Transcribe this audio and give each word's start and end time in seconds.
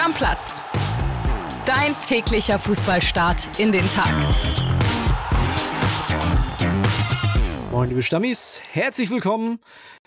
Stammplatz. 0.00 0.62
Dein 1.66 1.94
täglicher 2.00 2.58
Fußballstart 2.58 3.60
in 3.60 3.70
den 3.70 3.86
Tag. 3.86 4.10
Moin, 7.70 7.90
liebe 7.90 8.00
Stammis, 8.00 8.62
herzlich 8.72 9.10
willkommen 9.10 9.58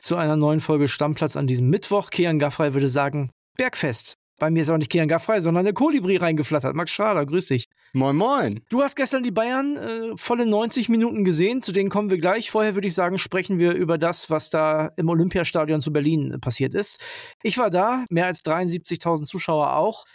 zu 0.02 0.16
einer 0.16 0.36
neuen 0.36 0.62
Folge 0.62 0.88
Stammplatz 0.88 1.36
an 1.36 1.46
diesem 1.46 1.70
Mittwoch. 1.70 2.10
Kian 2.10 2.40
Gaffrey 2.40 2.74
würde 2.74 2.90
sagen, 2.90 3.30
Bergfest. 3.56 4.16
Bei 4.40 4.50
mir 4.50 4.64
ist 4.64 4.72
auch 4.72 4.78
nicht 4.78 4.90
Kian 4.90 5.08
Gaffrey, 5.08 5.42
sondern 5.42 5.64
der 5.64 5.76
Kolibri 5.76 6.18
reingeflattert. 6.18 6.76
Max 6.76 6.90
Schrader, 6.90 7.28
grüß 7.28 7.46
dich. 7.46 7.68
Moin, 7.96 8.16
moin. 8.16 8.60
Du 8.70 8.82
hast 8.82 8.96
gestern 8.96 9.22
die 9.22 9.30
Bayern 9.30 9.78
äh, 9.78 10.18
volle 10.18 10.48
90 10.48 10.90
Minuten 10.90 11.24
gesehen, 11.24 11.62
zu 11.62 11.72
denen 11.72 11.92
kommen 11.92 12.10
wir 12.10 12.18
gleich. 12.18 12.50
Vorher 12.50 12.74
würde 12.74 12.88
ich 12.88 12.96
sagen, 12.96 13.20
sprechen 13.20 13.60
wir 13.60 13.74
über 13.74 14.00
das, 14.00 14.32
was 14.32 14.50
da 14.50 14.90
im 14.98 15.10
Olympiastadion 15.10 15.80
zu 15.80 15.94
Berlin 15.94 16.32
äh, 16.32 16.40
passiert 16.40 16.74
ist. 16.74 17.00
Ich 17.44 17.60
war 17.60 17.70
da, 17.70 18.06
mehr 18.10 18.26
als 18.26 18.44
73.000 18.44 19.26
Zuschauer 19.26 19.76
auch. 19.76 20.06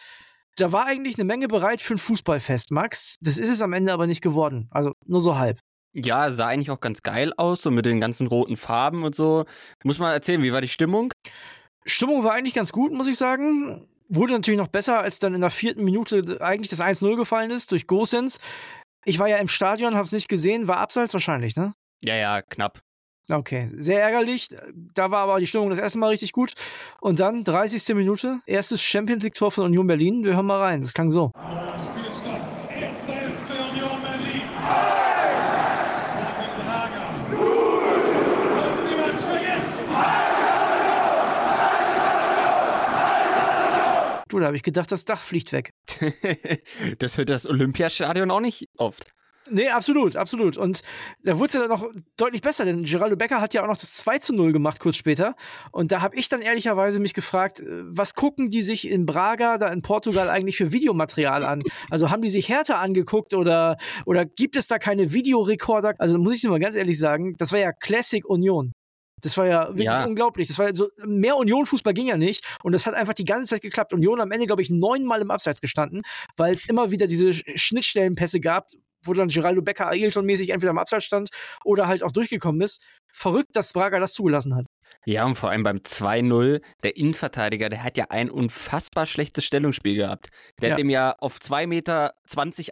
Da 0.56 0.72
war 0.72 0.86
eigentlich 0.86 1.18
eine 1.18 1.24
Menge 1.24 1.46
bereit 1.46 1.80
für 1.80 1.94
ein 1.94 1.98
Fußballfest, 1.98 2.72
Max. 2.72 3.16
Das 3.20 3.38
ist 3.38 3.48
es 3.48 3.62
am 3.62 3.72
Ende 3.72 3.92
aber 3.92 4.08
nicht 4.08 4.22
geworden. 4.22 4.66
Also 4.72 4.94
nur 5.06 5.20
so 5.20 5.38
halb. 5.38 5.60
Ja, 5.92 6.30
sah 6.30 6.48
eigentlich 6.48 6.72
auch 6.72 6.80
ganz 6.80 7.02
geil 7.02 7.32
aus, 7.36 7.62
so 7.62 7.70
mit 7.70 7.86
den 7.86 8.00
ganzen 8.00 8.26
roten 8.26 8.56
Farben 8.56 9.04
und 9.04 9.14
so. 9.14 9.44
Muss 9.84 10.00
mal 10.00 10.12
erzählen, 10.12 10.42
wie 10.42 10.52
war 10.52 10.60
die 10.60 10.66
Stimmung? 10.66 11.12
Stimmung 11.84 12.24
war 12.24 12.32
eigentlich 12.32 12.54
ganz 12.54 12.72
gut, 12.72 12.92
muss 12.92 13.06
ich 13.06 13.16
sagen. 13.16 13.86
Wurde 14.08 14.32
natürlich 14.32 14.58
noch 14.58 14.68
besser, 14.68 15.00
als 15.00 15.18
dann 15.18 15.34
in 15.34 15.42
der 15.42 15.50
vierten 15.50 15.84
Minute 15.84 16.38
eigentlich 16.40 16.70
das 16.70 16.80
1-0 16.80 17.14
gefallen 17.16 17.50
ist 17.50 17.72
durch 17.72 17.86
Gosens. 17.86 18.38
Ich 19.04 19.18
war 19.18 19.28
ja 19.28 19.36
im 19.36 19.48
Stadion, 19.48 19.96
hab's 19.96 20.12
nicht 20.12 20.28
gesehen, 20.28 20.66
war 20.66 20.78
abseits 20.78 21.12
wahrscheinlich, 21.12 21.56
ne? 21.56 21.74
Ja, 22.02 22.14
ja, 22.14 22.40
knapp. 22.42 22.80
Okay, 23.30 23.68
sehr 23.76 24.00
ärgerlich. 24.02 24.48
Da 24.94 25.10
war 25.10 25.24
aber 25.24 25.38
die 25.38 25.46
Stimmung 25.46 25.68
das 25.68 25.78
erste 25.78 25.98
Mal 25.98 26.08
richtig 26.08 26.32
gut. 26.32 26.54
Und 27.02 27.20
dann 27.20 27.44
30. 27.44 27.94
Minute, 27.94 28.40
erstes 28.46 28.82
Champions 28.82 29.22
League-Tor 29.22 29.50
von 29.50 29.64
Union 29.66 29.86
Berlin. 29.86 30.24
Wir 30.24 30.34
hören 30.34 30.46
mal 30.46 30.62
rein. 30.62 30.80
Das 30.80 30.94
klang 30.94 31.10
so. 31.10 31.30
Das 31.34 31.84
Spiel 31.84 32.04
FC 32.84 33.50
Union 33.70 34.00
Berlin. 34.00 34.42
Sven 35.92 36.24
Braga. 36.64 37.08
Und 37.36 38.90
niemals 38.90 39.24
vergessen. 39.26 39.84
Da 44.40 44.46
habe 44.46 44.56
ich 44.56 44.62
gedacht, 44.62 44.90
das 44.92 45.04
Dach 45.04 45.20
fliegt 45.20 45.52
weg. 45.52 45.72
das 46.98 47.18
hört 47.18 47.30
das 47.30 47.46
Olympiastadion 47.46 48.30
auch 48.30 48.40
nicht 48.40 48.68
oft. 48.76 49.06
Nee, 49.50 49.68
absolut, 49.68 50.16
absolut. 50.16 50.56
Und 50.56 50.82
da 51.22 51.38
wurde 51.38 51.46
es 51.46 51.52
ja 51.54 51.60
dann 51.60 51.70
noch 51.70 51.88
deutlich 52.16 52.42
besser, 52.42 52.64
denn 52.64 52.82
Geraldo 52.82 53.16
Becker 53.16 53.40
hat 53.40 53.54
ja 53.54 53.62
auch 53.62 53.66
noch 53.66 53.76
das 53.76 53.92
2 53.94 54.18
zu 54.18 54.34
0 54.34 54.52
gemacht, 54.52 54.80
kurz 54.80 54.96
später. 54.96 55.36
Und 55.72 55.92
da 55.92 56.02
habe 56.02 56.16
ich 56.16 56.28
dann 56.28 56.42
ehrlicherweise 56.42 57.00
mich 57.00 57.14
gefragt, 57.14 57.60
äh, 57.60 57.66
was 57.84 58.14
gucken 58.14 58.50
die 58.50 58.62
sich 58.62 58.88
in 58.88 59.06
Braga, 59.06 59.58
da 59.58 59.68
in 59.72 59.82
Portugal 59.82 60.28
eigentlich 60.28 60.56
für 60.56 60.72
Videomaterial 60.72 61.44
an? 61.44 61.62
Also 61.90 62.10
haben 62.10 62.22
die 62.22 62.30
sich 62.30 62.48
härter 62.48 62.78
angeguckt 62.78 63.34
oder, 63.34 63.76
oder 64.06 64.26
gibt 64.26 64.56
es 64.56 64.66
da 64.66 64.78
keine 64.78 65.12
Videorekorder? 65.12 65.94
Also 65.98 66.18
muss 66.18 66.34
ich 66.34 66.40
dir 66.42 66.50
mal 66.50 66.60
ganz 66.60 66.76
ehrlich 66.76 66.98
sagen, 66.98 67.34
das 67.38 67.52
war 67.52 67.58
ja 67.58 67.72
Classic 67.72 68.24
Union. 68.26 68.72
Das 69.22 69.36
war 69.36 69.46
ja 69.46 69.68
wirklich 69.68 69.84
Ja. 69.86 70.04
unglaublich. 70.04 70.48
Das 70.48 70.58
war 70.58 70.74
so, 70.74 70.88
mehr 71.04 71.36
Union-Fußball 71.36 71.94
ging 71.94 72.06
ja 72.08 72.16
nicht. 72.16 72.44
Und 72.62 72.72
das 72.72 72.86
hat 72.86 72.94
einfach 72.94 73.14
die 73.14 73.24
ganze 73.24 73.54
Zeit 73.54 73.62
geklappt. 73.62 73.92
Union 73.92 74.20
am 74.20 74.30
Ende, 74.30 74.46
glaube 74.46 74.62
ich, 74.62 74.70
neunmal 74.70 75.20
im 75.20 75.30
Abseits 75.30 75.60
gestanden, 75.60 76.02
weil 76.36 76.54
es 76.54 76.66
immer 76.66 76.90
wieder 76.90 77.06
diese 77.06 77.28
Sch- 77.28 77.58
Schnittstellenpässe 77.58 78.40
gab, 78.40 78.68
wo 79.04 79.12
dann 79.14 79.28
Geraldo 79.28 79.62
Becker 79.62 79.88
Ailton-mäßig 79.90 80.50
entweder 80.50 80.70
im 80.70 80.78
Abseits 80.78 81.04
stand 81.04 81.28
oder 81.64 81.86
halt 81.86 82.02
auch 82.02 82.10
durchgekommen 82.12 82.60
ist. 82.60 82.82
Verrückt, 83.12 83.54
dass 83.54 83.72
Braga 83.72 84.00
das 84.00 84.12
zugelassen 84.12 84.54
hat. 84.56 84.66
Ja, 85.06 85.24
und 85.24 85.36
vor 85.36 85.50
allem 85.50 85.62
beim 85.62 85.78
2-0, 85.78 86.60
der 86.82 86.96
Innenverteidiger, 86.96 87.68
der 87.68 87.84
hat 87.84 87.96
ja 87.96 88.06
ein 88.10 88.30
unfassbar 88.30 89.06
schlechtes 89.06 89.44
Stellungsspiel 89.44 89.94
gehabt. 89.96 90.28
Der 90.60 90.70
Ja. 90.70 90.72
hat 90.74 90.78
dem 90.80 90.90
ja 90.90 91.14
auf 91.20 91.38
2,20 91.38 91.66
Meter 91.68 92.14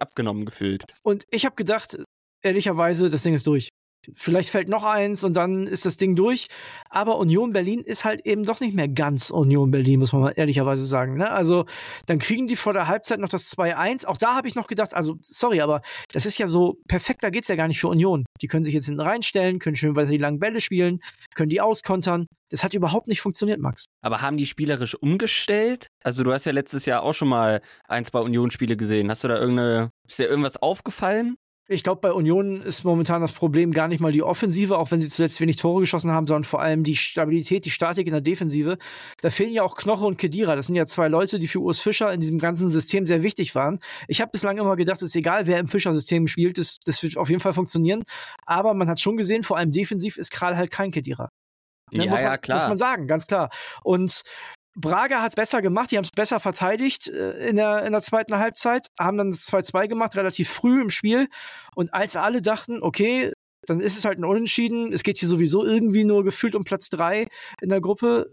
abgenommen 0.00 0.44
gefühlt. 0.44 0.84
Und 1.03 1.25
ich 1.31 1.44
habe 1.47 1.55
gedacht, 1.55 1.97
ehrlicherweise, 2.42 3.09
das 3.09 3.22
Ding 3.22 3.34
ist 3.34 3.47
durch. 3.47 3.69
Vielleicht 4.15 4.50
fällt 4.50 4.69
noch 4.69 4.84
eins 4.84 5.25
und 5.25 5.37
dann 5.37 5.67
ist 5.67 5.87
das 5.87 5.97
Ding 5.97 6.17
durch. 6.17 6.47
Aber 6.91 7.19
Union 7.19 7.53
Berlin 7.53 7.81
ist 7.81 8.05
halt 8.05 8.27
eben 8.27 8.44
doch 8.44 8.61
nicht 8.61 8.75
mehr 8.75 8.89
ganz 8.89 9.31
Union 9.31 9.71
Berlin, 9.71 10.00
muss 10.00 10.12
man 10.12 10.22
mal 10.22 10.33
ehrlicherweise 10.37 10.87
sagen. 10.87 11.17
Ne? 11.17 11.31
Also 11.31 11.65
dann 12.06 12.19
kriegen 12.19 12.47
die 12.47 12.56
vor 12.56 12.72
der 12.72 12.89
Halbzeit 12.89 13.19
noch 13.19 13.28
das 13.28 13.50
2-1. 13.56 14.06
Auch 14.06 14.19
da 14.19 14.34
habe 14.34 14.49
ich 14.49 14.55
noch 14.55 14.66
gedacht, 14.66 14.95
also 14.95 15.16
sorry, 15.22 15.61
aber 15.61 15.83
das 16.12 16.27
ist 16.27 16.39
ja 16.39 16.47
so, 16.47 16.78
perfekter 16.89 17.31
geht's 17.31 17.49
ja 17.49 17.56
gar 17.56 17.69
nicht 17.69 17.81
für 17.81 17.89
Union. 17.89 18.25
Die 18.41 18.47
können 18.47 18.65
sich 18.65 18.75
jetzt 18.75 18.87
hinten 18.87 19.00
reinstellen, 19.00 19.59
können 19.59 19.77
schön 19.77 19.97
weiter 19.97 20.11
die 20.11 20.19
langen 20.19 20.39
Bälle 20.39 20.61
spielen, 20.61 21.00
können 21.34 21.50
die 21.50 21.61
auskontern. 21.61 22.27
Das 22.50 22.62
hat 22.62 22.75
überhaupt 22.75 23.09
nicht 23.09 23.21
funktioniert, 23.21 23.59
Max. 23.59 23.87
Aber 24.03 24.21
haben 24.21 24.37
die 24.37 24.47
spielerisch 24.47 24.95
umgestellt? 24.95 25.89
Also 26.05 26.22
du 26.22 26.33
hast 26.33 26.47
ja 26.47 26.53
letztes 26.53 26.87
Jahr 26.87 27.03
auch 27.03 27.15
schon 27.15 27.28
mal 27.28 27.61
ein, 27.89 28.05
zwei 28.05 28.21
Union-Spiele 28.21 28.77
gesehen. 28.77 29.11
Hast 29.11 29.25
du 29.25 29.28
da 29.28 29.37
irgendeine, 29.37 29.91
ist 30.06 30.19
dir 30.19 30.28
irgendwas 30.28 30.56
aufgefallen? 30.56 31.37
Ich 31.69 31.82
glaube, 31.82 32.00
bei 32.00 32.12
Union 32.12 32.62
ist 32.62 32.84
momentan 32.84 33.21
das 33.21 33.32
Problem 33.32 33.72
gar 33.72 33.88
nicht 33.88 33.99
mal 33.99 34.12
die 34.12 34.22
Offensive, 34.22 34.78
auch 34.78 34.93
wenn 34.93 35.00
sie 35.00 35.09
zuletzt 35.09 35.41
wenig 35.41 35.56
Tore 35.56 35.81
geschossen 35.81 36.12
haben, 36.12 36.28
sondern 36.28 36.44
vor 36.44 36.60
allem 36.60 36.84
die 36.84 36.94
Stabilität, 36.94 37.65
die 37.65 37.71
Statik 37.71 38.06
in 38.06 38.12
der 38.12 38.21
Defensive. 38.21 38.78
Da 39.21 39.31
fehlen 39.31 39.53
ja 39.53 39.65
auch 39.65 39.75
Knoche 39.75 40.06
und 40.06 40.16
Kedira. 40.16 40.54
Das 40.54 40.66
sind 40.66 40.77
ja 40.77 40.87
zwei 40.87 41.09
Leute, 41.09 41.41
die 41.41 41.49
für 41.49 41.59
Urs 41.59 41.81
Fischer 41.81 42.12
in 42.12 42.21
diesem 42.21 42.38
ganzen 42.38 42.71
System 42.71 43.04
sehr 43.04 43.25
wichtig 43.25 43.56
waren. 43.56 43.81
Ich 44.06 44.21
habe 44.21 44.31
bislang 44.31 44.59
immer 44.59 44.77
gedacht, 44.77 45.03
es 45.03 45.10
ist 45.10 45.16
egal, 45.16 45.49
wer 45.49 45.59
im 45.59 45.66
Fischer-System 45.66 46.28
spielt, 46.28 46.59
das, 46.59 46.78
das 46.84 47.03
wird 47.03 47.16
auf 47.16 47.31
jeden 47.31 47.41
Fall 47.41 47.54
funktionieren. 47.54 48.04
Aber 48.44 48.72
man 48.72 48.88
hat 48.88 49.00
schon 49.00 49.16
gesehen, 49.16 49.43
vor 49.43 49.56
allem 49.56 49.72
defensiv 49.72 50.19
ist 50.19 50.31
Kral 50.31 50.56
halt 50.56 50.71
kein 50.71 50.93
Kedira. 50.93 51.31
Ne, 51.93 52.04
ja, 52.04 52.10
muss 52.10 52.21
man, 52.21 52.31
ja, 52.31 52.38
klar. 52.38 52.59
Muss 52.59 52.69
man 52.69 52.77
sagen, 52.77 53.06
ganz 53.06 53.27
klar. 53.27 53.50
Und 53.83 54.22
Braga 54.78 55.22
hat 55.22 55.31
es 55.31 55.34
besser 55.37 55.62
gemacht, 55.62 55.91
die 55.91 55.97
haben 55.97 56.04
es 56.04 56.10
besser 56.10 56.38
verteidigt 56.38 57.09
äh, 57.09 57.48
in, 57.48 57.56
der, 57.56 57.84
in 57.84 57.92
der 57.92 58.03
zweiten 58.03 58.37
Halbzeit, 58.38 58.88
haben 58.98 59.16
dann 59.16 59.31
das 59.31 59.48
2-2 59.48 59.88
gemacht, 59.88 60.16
relativ 60.16 60.50
früh 60.50 60.82
im 60.82 60.91
Spiel. 60.91 61.28
Und 61.75 61.94
als 61.94 62.14
alle 62.14 62.42
dachten, 62.42 62.82
okay, 62.82 63.32
dann 63.66 63.81
ist 63.81 63.97
es 63.97 64.04
halt 64.04 64.19
ein 64.19 64.25
Unentschieden, 64.25 64.92
es 64.92 65.03
geht 65.03 65.19
hier 65.19 65.28
sowieso 65.28 65.65
irgendwie 65.65 66.04
nur 66.04 66.25
gefühlt 66.25 66.54
um 66.54 66.65
Platz 66.65 66.91
3 66.91 67.26
in 67.62 67.69
der 67.69 67.81
Gruppe, 67.81 68.31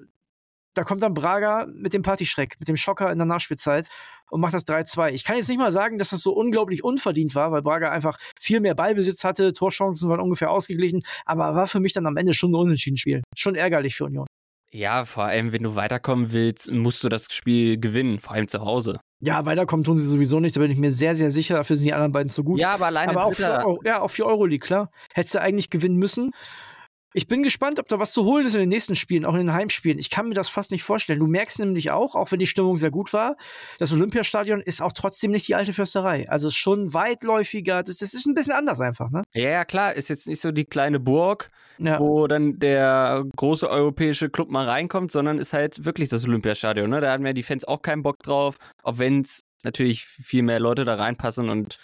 da 0.75 0.83
kommt 0.83 1.03
dann 1.03 1.13
Braga 1.13 1.67
mit 1.71 1.93
dem 1.93 2.01
Partyschreck, 2.01 2.55
mit 2.59 2.67
dem 2.67 2.77
Schocker 2.77 3.11
in 3.11 3.17
der 3.17 3.27
Nachspielzeit 3.27 3.89
und 4.29 4.41
macht 4.41 4.53
das 4.53 4.65
3-2. 4.65 5.11
Ich 5.11 5.23
kann 5.23 5.37
jetzt 5.37 5.47
nicht 5.47 5.59
mal 5.59 5.71
sagen, 5.71 5.97
dass 5.97 6.09
das 6.09 6.21
so 6.21 6.33
unglaublich 6.33 6.83
unverdient 6.83 7.35
war, 7.35 7.51
weil 7.51 7.61
Braga 7.61 7.91
einfach 7.91 8.17
viel 8.39 8.59
mehr 8.59 8.73
Ballbesitz 8.73 9.23
hatte, 9.23 9.53
Torchancen 9.53 10.09
waren 10.09 10.19
ungefähr 10.19 10.49
ausgeglichen, 10.49 11.01
aber 11.25 11.55
war 11.55 11.67
für 11.67 11.79
mich 11.79 11.93
dann 11.93 12.07
am 12.07 12.17
Ende 12.17 12.33
schon 12.33 12.51
ein 12.51 12.55
Unentschieden-Spiel. 12.55 13.21
Schon 13.37 13.55
ärgerlich 13.55 13.95
für 13.95 14.05
Union. 14.05 14.25
Ja, 14.73 15.05
vor 15.05 15.25
allem, 15.25 15.51
wenn 15.51 15.61
du 15.61 15.75
weiterkommen 15.75 16.31
willst, 16.31 16.71
musst 16.71 17.03
du 17.03 17.09
das 17.09 17.27
Spiel 17.29 17.79
gewinnen, 17.79 18.19
vor 18.19 18.33
allem 18.33 18.47
zu 18.47 18.61
Hause. 18.61 18.99
Ja, 19.19 19.45
weiterkommen 19.45 19.83
tun 19.83 19.97
sie 19.97 20.07
sowieso 20.07 20.39
nicht, 20.39 20.55
da 20.55 20.61
bin 20.61 20.71
ich 20.71 20.79
mir 20.79 20.91
sehr, 20.91 21.15
sehr 21.15 21.29
sicher, 21.29 21.57
dafür 21.57 21.75
sind 21.75 21.85
die 21.85 21.93
anderen 21.93 22.11
beiden 22.11 22.29
zu 22.29 22.43
gut. 22.43 22.59
Ja, 22.59 22.73
aber 22.73 22.87
alleine 22.87 23.11
aber 23.11 23.25
auch 23.25 23.33
für, 23.33 23.77
ja, 23.85 24.01
auch 24.01 24.09
für 24.09 24.25
Euroleague, 24.25 24.65
klar. 24.65 24.89
Hättest 25.13 25.35
du 25.35 25.41
eigentlich 25.41 25.69
gewinnen 25.69 25.97
müssen. 25.97 26.31
Ich 27.13 27.27
bin 27.27 27.43
gespannt, 27.43 27.79
ob 27.79 27.87
da 27.87 27.99
was 27.99 28.11
zu 28.11 28.25
holen 28.25 28.45
ist 28.45 28.53
in 28.55 28.59
den 28.59 28.69
nächsten 28.69 28.95
Spielen, 28.95 29.25
auch 29.25 29.33
in 29.33 29.41
den 29.41 29.53
Heimspielen. 29.53 29.99
Ich 29.99 30.09
kann 30.09 30.27
mir 30.29 30.33
das 30.35 30.49
fast 30.49 30.71
nicht 30.71 30.83
vorstellen. 30.83 31.19
Du 31.19 31.27
merkst 31.27 31.59
nämlich 31.59 31.91
auch, 31.91 32.15
auch 32.15 32.31
wenn 32.31 32.39
die 32.39 32.47
Stimmung 32.47 32.77
sehr 32.77 32.91
gut 32.91 33.13
war, 33.13 33.35
das 33.77 33.93
Olympiastadion 33.93 34.61
ist 34.61 34.81
auch 34.81 34.93
trotzdem 34.93 35.31
nicht 35.31 35.47
die 35.47 35.55
alte 35.55 35.73
Fürsterei. 35.73 36.27
Also 36.29 36.47
es 36.47 36.53
ist 36.55 36.59
schon 36.59 36.93
weitläufiger. 36.93 37.83
Das, 37.83 37.97
das 37.97 38.13
ist 38.13 38.25
ein 38.25 38.33
bisschen 38.33 38.53
anders 38.53 38.81
einfach, 38.81 39.11
ne? 39.11 39.23
Ja, 39.33 39.49
ja, 39.49 39.65
klar, 39.65 39.93
ist 39.93 40.09
jetzt 40.09 40.27
nicht 40.27 40.41
so 40.41 40.51
die 40.51 40.65
kleine 40.65 40.99
Burg, 40.99 41.51
Ja. 41.77 41.99
wo 41.99 42.27
dann 42.27 42.59
der 42.59 43.23
große 43.35 43.69
europäische 43.69 44.29
Club 44.29 44.49
mal 44.49 44.67
reinkommt, 44.67 45.11
sondern 45.11 45.37
ist 45.37 45.53
halt 45.53 45.85
wirklich 45.85 46.09
das 46.09 46.25
Olympiastadion. 46.25 46.89
Ne? 46.89 47.01
Da 47.01 47.11
haben 47.11 47.25
ja 47.25 47.33
die 47.33 47.43
Fans 47.43 47.63
auch 47.65 47.81
keinen 47.81 48.03
Bock 48.03 48.19
drauf, 48.23 48.57
auch 48.81 48.97
wenn 48.97 49.21
es 49.21 49.41
natürlich 49.63 50.05
viel 50.05 50.41
mehr 50.43 50.59
Leute 50.59 50.83
da 50.83 50.95
reinpassen 50.95 51.49
und 51.49 51.77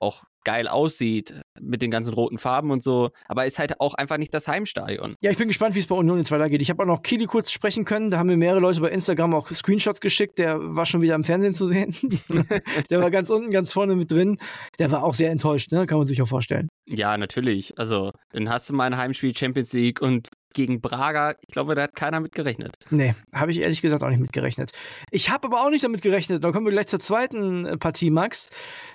auch 0.00 0.24
geil 0.44 0.68
aussieht 0.68 1.34
mit 1.60 1.82
den 1.82 1.90
ganzen 1.90 2.14
roten 2.14 2.38
Farben 2.38 2.70
und 2.70 2.82
so. 2.82 3.10
Aber 3.26 3.46
ist 3.46 3.58
halt 3.58 3.80
auch 3.80 3.94
einfach 3.94 4.18
nicht 4.18 4.32
das 4.34 4.48
Heimstadion. 4.48 5.16
Ja, 5.20 5.30
ich 5.30 5.38
bin 5.38 5.48
gespannt, 5.48 5.74
wie 5.74 5.80
es 5.80 5.86
bei 5.86 5.94
Union 5.94 6.18
jetzt 6.18 6.30
weitergeht. 6.30 6.62
Ich 6.62 6.70
habe 6.70 6.82
auch 6.82 6.86
noch 6.86 7.02
Kili 7.02 7.26
kurz 7.26 7.50
sprechen 7.50 7.84
können. 7.84 8.10
Da 8.10 8.18
haben 8.18 8.26
mir 8.26 8.36
mehrere 8.36 8.60
Leute 8.60 8.80
bei 8.80 8.90
Instagram 8.90 9.34
auch 9.34 9.48
Screenshots 9.48 10.00
geschickt. 10.00 10.38
Der 10.38 10.58
war 10.60 10.86
schon 10.86 11.02
wieder 11.02 11.14
im 11.14 11.24
Fernsehen 11.24 11.54
zu 11.54 11.66
sehen. 11.66 11.94
der 12.90 13.00
war 13.00 13.10
ganz 13.10 13.30
unten, 13.30 13.50
ganz 13.50 13.72
vorne 13.72 13.96
mit 13.96 14.10
drin. 14.10 14.38
Der 14.78 14.90
war 14.90 15.04
auch 15.04 15.14
sehr 15.14 15.30
enttäuscht, 15.30 15.72
ne? 15.72 15.86
Kann 15.86 15.98
man 15.98 16.06
sich 16.06 16.20
auch 16.22 16.28
vorstellen. 16.28 16.68
Ja, 16.86 17.16
natürlich. 17.18 17.78
Also, 17.78 18.12
dann 18.30 18.48
hast 18.48 18.70
du 18.70 18.74
mal 18.74 18.84
ein 18.84 18.96
Heimspiel 18.96 19.36
Champions 19.36 19.72
League 19.72 20.00
und 20.00 20.28
gegen 20.56 20.80
Braga, 20.80 21.34
ich 21.40 21.48
glaube, 21.48 21.74
da 21.74 21.82
hat 21.82 21.94
keiner 21.94 22.18
mit 22.18 22.32
gerechnet. 22.32 22.74
Nee, 22.90 23.14
habe 23.34 23.50
ich 23.50 23.60
ehrlich 23.60 23.82
gesagt 23.82 24.02
auch 24.02 24.08
nicht 24.08 24.20
mit 24.20 24.32
gerechnet. 24.32 24.72
Ich 25.10 25.30
habe 25.30 25.46
aber 25.46 25.64
auch 25.64 25.70
nicht 25.70 25.84
damit 25.84 26.02
gerechnet, 26.02 26.42
da 26.42 26.50
kommen 26.50 26.66
wir 26.66 26.72
gleich 26.72 26.88
zur 26.88 26.98
zweiten 26.98 27.66
äh, 27.66 27.76
Partie, 27.76 28.10
Max, 28.10 28.50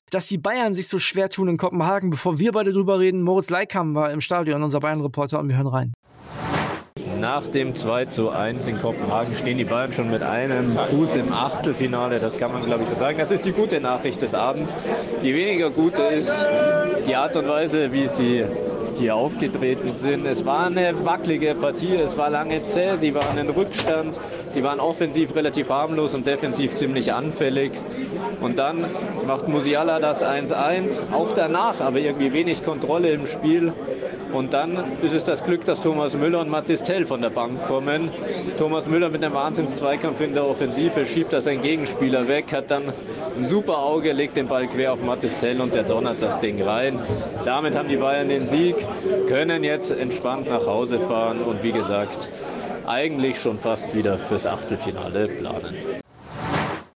dass 0.10 0.28
die 0.28 0.40
Bayern 0.40 0.74
sich 0.74 0.88
so 0.88 0.98
schwer 0.98 1.30
tun 1.30 1.48
in 1.48 1.58
Kopenhagen. 1.58 2.10
Bevor 2.10 2.40
wir 2.40 2.52
beide 2.52 2.74
drüber 2.74 3.00
reden, 3.00 3.22
Moritz 3.22 3.50
Leikam 3.50 3.94
war 3.96 4.12
im 4.12 4.22
Stadion, 4.22 4.64
unser 4.64 4.80
Bayern-Reporter, 4.80 5.40
und 5.40 5.50
wir 5.50 5.58
hören 5.58 5.68
rein. 5.68 5.94
Nach 7.20 7.48
dem 7.48 7.76
2 7.76 8.06
zu 8.06 8.32
1 8.32 8.66
in 8.66 8.80
Kopenhagen 8.80 9.36
stehen 9.36 9.60
die 9.60 9.64
Bayern 9.64 9.94
schon 9.94 10.10
mit 10.10 10.24
einem 10.24 10.76
Fuß 10.76 11.16
im 11.16 11.32
Achtelfinale. 11.32 12.20
Das 12.20 12.38
kann 12.38 12.52
man, 12.52 12.66
glaube 12.66 12.84
ich, 12.84 12.90
so 12.90 12.96
sagen. 12.96 13.20
Das 13.20 13.30
ist 13.30 13.46
die 13.46 13.52
gute 13.52 13.80
Nachricht 13.80 14.22
des 14.24 14.34
Abends. 14.34 14.76
Die 15.24 15.36
weniger 15.36 15.70
gute 15.70 16.02
ist 16.02 16.34
die 17.08 17.16
Art 17.16 17.36
und 17.36 17.48
Weise, 17.48 17.92
wie 17.94 18.08
sie 18.08 18.44
hier 19.02 19.16
aufgetreten 19.16 19.94
sind. 19.96 20.26
Es 20.26 20.46
war 20.46 20.68
eine 20.68 20.94
wackelige 21.04 21.56
Partie, 21.56 21.96
es 21.96 22.18
war 22.18 22.30
lange 22.30 22.64
zäh, 22.66 22.98
sie 22.98 23.14
waren 23.16 23.38
in 23.38 23.50
Rückstand, 23.50 24.20
sie 24.52 24.64
waren 24.64 24.80
offensiv 24.80 25.36
relativ 25.36 25.70
harmlos 25.70 26.14
und 26.14 26.28
defensiv 26.28 26.76
ziemlich 26.76 27.12
anfällig. 27.12 27.72
Und 28.42 28.60
dann 28.60 28.86
macht 29.26 29.48
Musiala 29.48 30.00
das 30.00 30.24
1-1, 30.24 31.12
auch 31.12 31.30
danach 31.36 31.82
aber 31.82 31.98
irgendwie 31.98 32.32
wenig 32.32 32.64
Kontrolle 32.64 33.10
im 33.10 33.26
Spiel. 33.26 33.74
Und 34.34 34.54
dann 34.54 34.78
ist 35.02 35.14
es 35.14 35.26
das 35.26 35.44
Glück, 35.44 35.66
dass 35.66 35.82
Thomas 35.82 36.14
Müller 36.14 36.40
und 36.40 36.50
Mathis 36.50 36.84
Tell 36.84 37.06
von 37.06 37.22
der 37.22 37.30
Bank 37.30 37.66
kommen. 37.68 38.12
Thomas 38.58 38.86
Müller 38.88 39.10
mit 39.10 39.24
einem 39.24 39.34
Wahnsinns-Zweikampf 39.34 40.22
in 40.22 40.34
der 40.34 40.46
Offensive 40.46 41.06
schiebt 41.06 41.34
da 41.34 41.42
seinen 41.42 41.62
Gegenspieler 41.62 42.28
weg, 42.28 42.46
hat 42.52 42.72
dann 42.72 42.84
ein 43.38 43.50
super 43.50 43.80
Auge, 43.80 44.14
legt 44.14 44.38
den 44.38 44.48
Ball 44.48 44.68
quer 44.68 44.94
auf 44.94 45.04
Mathis 45.04 45.36
Tell 45.36 45.60
und 45.60 45.74
der 45.74 45.84
donnert 45.84 46.22
das 46.22 46.40
Ding 46.40 46.62
rein. 46.62 47.00
Damit 47.46 47.78
haben 47.78 47.90
die 47.90 47.98
Bayern 47.98 48.30
den 48.30 48.46
Sieg, 48.46 48.76
können 49.28 49.64
jetzt 49.64 49.92
entspannt 49.92 50.50
nach 50.50 50.66
Hause 50.66 51.00
fahren 51.00 51.40
und 51.40 51.62
wie 51.64 51.72
gesagt, 51.72 52.30
eigentlich 52.88 53.40
schon 53.40 53.60
fast 53.60 53.94
wieder 53.96 54.18
fürs 54.18 54.46
Achtelfinale 54.46 55.28
planen. 55.28 55.76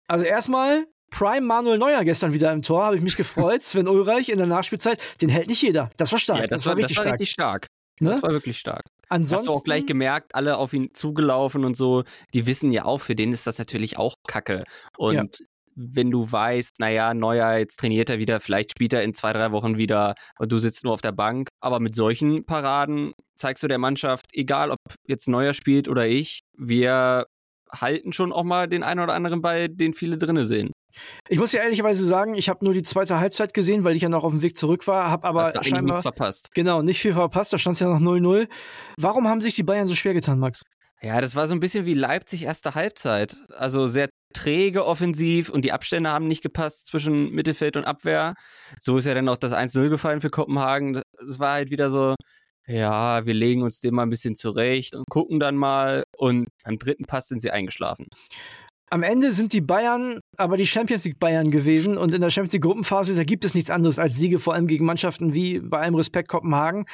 Also 0.07 0.25
erstmal 0.25 0.85
Prime 1.15 1.43
Manuel 1.47 1.79
Neuer 1.79 2.03
gestern 2.03 2.33
wieder 2.33 2.51
im 2.51 2.63
Tor, 2.63 2.85
habe 2.85 2.97
ich 2.97 3.03
mich 3.03 3.17
gefreut. 3.17 3.63
Sven 3.63 3.87
Ulreich 3.87 4.31
in 4.31 4.39
der 4.39 4.49
Nachspielzeit, 4.49 5.01
den 5.21 5.29
hält 5.29 5.47
nicht 5.47 5.63
jeder. 5.63 5.89
Das 5.97 6.11
war 6.11 6.19
stark. 6.19 6.41
Ja, 6.41 6.47
das, 6.49 6.61
das 6.61 6.67
war, 6.67 6.73
war, 6.73 6.79
richtig, 6.79 6.97
das 6.97 6.99
war 6.99 7.05
stark. 7.05 7.21
richtig 7.21 7.31
stark. 7.31 7.67
Ne? 8.01 8.11
Das 8.11 8.23
war 8.23 8.31
wirklich 8.33 8.59
stark. 8.59 8.83
Ansonsten, 9.09 9.37
Hast 9.37 9.47
du 9.47 9.61
auch 9.61 9.65
gleich 9.65 9.87
gemerkt, 9.87 10.35
alle 10.35 10.57
auf 10.57 10.73
ihn 10.73 10.93
zugelaufen 10.93 11.65
und 11.65 11.77
so, 11.77 12.03
die 12.33 12.47
wissen 12.47 12.73
ja 12.73 12.85
auch, 12.85 13.01
für 13.01 13.15
den 13.15 13.33
ist 13.33 13.47
das 13.47 13.59
natürlich 13.59 13.97
auch 13.97 14.15
Kacke. 14.27 14.65
Und 14.97 15.15
ja. 15.15 15.47
wenn 15.77 16.11
du 16.11 16.33
weißt, 16.33 16.81
naja, 16.81 17.15
Neuer, 17.15 17.59
jetzt 17.59 17.79
trainiert 17.79 18.11
er 18.11 18.19
wieder, 18.19 18.41
vielleicht 18.41 18.73
spielt 18.73 18.93
er 18.93 19.05
in 19.05 19.15
zwei, 19.15 19.33
drei 19.33 19.53
Wochen 19.53 19.79
wieder 19.79 20.17
und 20.41 20.51
du 20.51 20.59
sitzt 20.59 20.83
nur 20.83 20.95
auf 20.95 21.01
der 21.01 21.13
Bank. 21.13 21.49
Aber 21.61 21.79
mit 21.79 21.95
solchen 21.95 22.45
Paraden 22.45 23.13
zeigst 23.37 23.63
du 23.63 23.69
der 23.69 23.79
Mannschaft, 23.79 24.27
egal 24.33 24.73
ob 24.73 24.79
jetzt 25.07 25.29
Neuer 25.29 25.55
spielt 25.55 25.87
oder 25.87 26.09
ich, 26.09 26.41
wir 26.59 27.27
halten 27.71 28.13
schon 28.13 28.33
auch 28.33 28.45
mal 28.45 28.69
den 28.69 28.83
einen 28.83 29.01
oder 29.01 29.15
anderen 29.15 29.43
bei, 29.43 29.69
den 29.69 29.95
viele 29.95 30.19
drinne 30.19 30.45
sehen. 30.45 30.73
Ich 31.29 31.39
muss 31.39 31.53
ja 31.53 31.63
ehrlicherweise 31.63 32.05
sagen, 32.05 32.35
ich 32.35 32.49
habe 32.49 32.65
nur 32.65 32.75
die 32.75 32.83
zweite 32.83 33.19
Halbzeit 33.19 33.55
gesehen, 33.55 33.85
weil 33.85 33.97
ich 33.97 34.03
ja 34.03 34.09
noch 34.09 34.25
auf 34.25 34.33
dem 34.33 34.43
Weg 34.43 34.57
zurück 34.57 34.87
war, 34.87 35.11
habe 35.11 35.27
aber 35.27 35.45
Hast 35.45 35.57
du 35.57 35.63
scheinbar 35.63 35.83
nichts 35.83 36.03
verpasst. 36.03 36.51
Genau, 36.55 36.83
nicht 36.83 37.01
viel 37.01 37.15
verpasst, 37.15 37.53
da 37.53 37.59
stand 37.59 37.75
es 37.75 37.81
ja 37.81 37.89
noch 37.89 38.01
0-0. 38.01 38.49
Warum 38.99 39.29
haben 39.29 39.41
sich 39.41 39.55
die 39.55 39.63
Bayern 39.63 39.87
so 39.87 39.95
schwer 39.95 40.15
getan, 40.15 40.39
Max? 40.39 40.63
Ja, 41.03 41.21
das 41.21 41.37
war 41.37 41.47
so 41.47 41.55
ein 41.55 41.61
bisschen 41.61 41.85
wie 41.85 41.95
Leipzig 41.95 42.45
erste 42.45 42.75
Halbzeit. 42.75 43.37
Also 43.51 43.89
sehr 43.89 44.09
träge 44.33 44.87
offensiv 44.87 45.51
und 45.51 45.63
die 45.63 45.73
Abstände 45.73 46.11
haben 46.11 46.29
nicht 46.29 46.43
gepasst 46.43 46.87
zwischen 46.87 47.31
Mittelfeld 47.31 47.77
und 47.77 47.85
Abwehr. 47.85 48.35
So 48.81 48.97
ist 48.97 49.05
ja 49.05 49.15
dann 49.15 49.29
auch 49.29 49.37
das 49.37 49.53
1-0 49.53 49.91
gefallen 49.91 50.21
für 50.21 50.31
Kopenhagen. 50.31 51.03
Das 51.27 51.39
war 51.39 51.53
halt 51.53 51.71
wieder 51.71 51.91
so, 51.91 52.15
ja, 52.67 53.27
wir 53.27 53.35
legen 53.35 53.63
uns 53.63 53.81
dem 53.81 53.95
mal 53.95 54.03
ein 54.03 54.11
bisschen 54.11 54.35
zurecht 54.35 54.95
und 54.95 55.05
gucken 55.11 55.41
dann 55.41 55.57
mal. 55.57 56.05
Und 56.17 56.49
beim 56.65 56.79
dritten 56.79 57.05
Pass 57.05 57.29
sind 57.29 57.41
sie 57.41 57.51
eingeschlafen. 57.51 58.07
Am 58.91 59.03
Ende 59.03 59.33
sind 59.33 59.53
die 59.53 59.61
Bayern 59.61 60.21
aber 60.37 60.57
die 60.57 60.67
Champions 60.67 61.05
League 61.05 61.19
Bayern 61.19 61.51
gewesen 61.51 61.97
und 61.97 62.15
in 62.15 62.21
der 62.21 62.31
Champions 62.31 62.53
League 62.53 62.63
Gruppenphase, 62.63 63.15
da 63.15 63.25
gibt 63.25 63.45
es 63.45 63.55
nichts 63.55 63.71
anderes 63.71 63.99
als 63.99 64.17
Siege, 64.17 64.39
vor 64.39 64.55
allem 64.55 64.67
gegen 64.67 64.85
Mannschaften 64.85 65.35
wie 65.35 65.61
bei 65.61 65.81
allem 65.81 65.95
Respekt 65.95 66.29
Kopenhagen. 66.29 66.87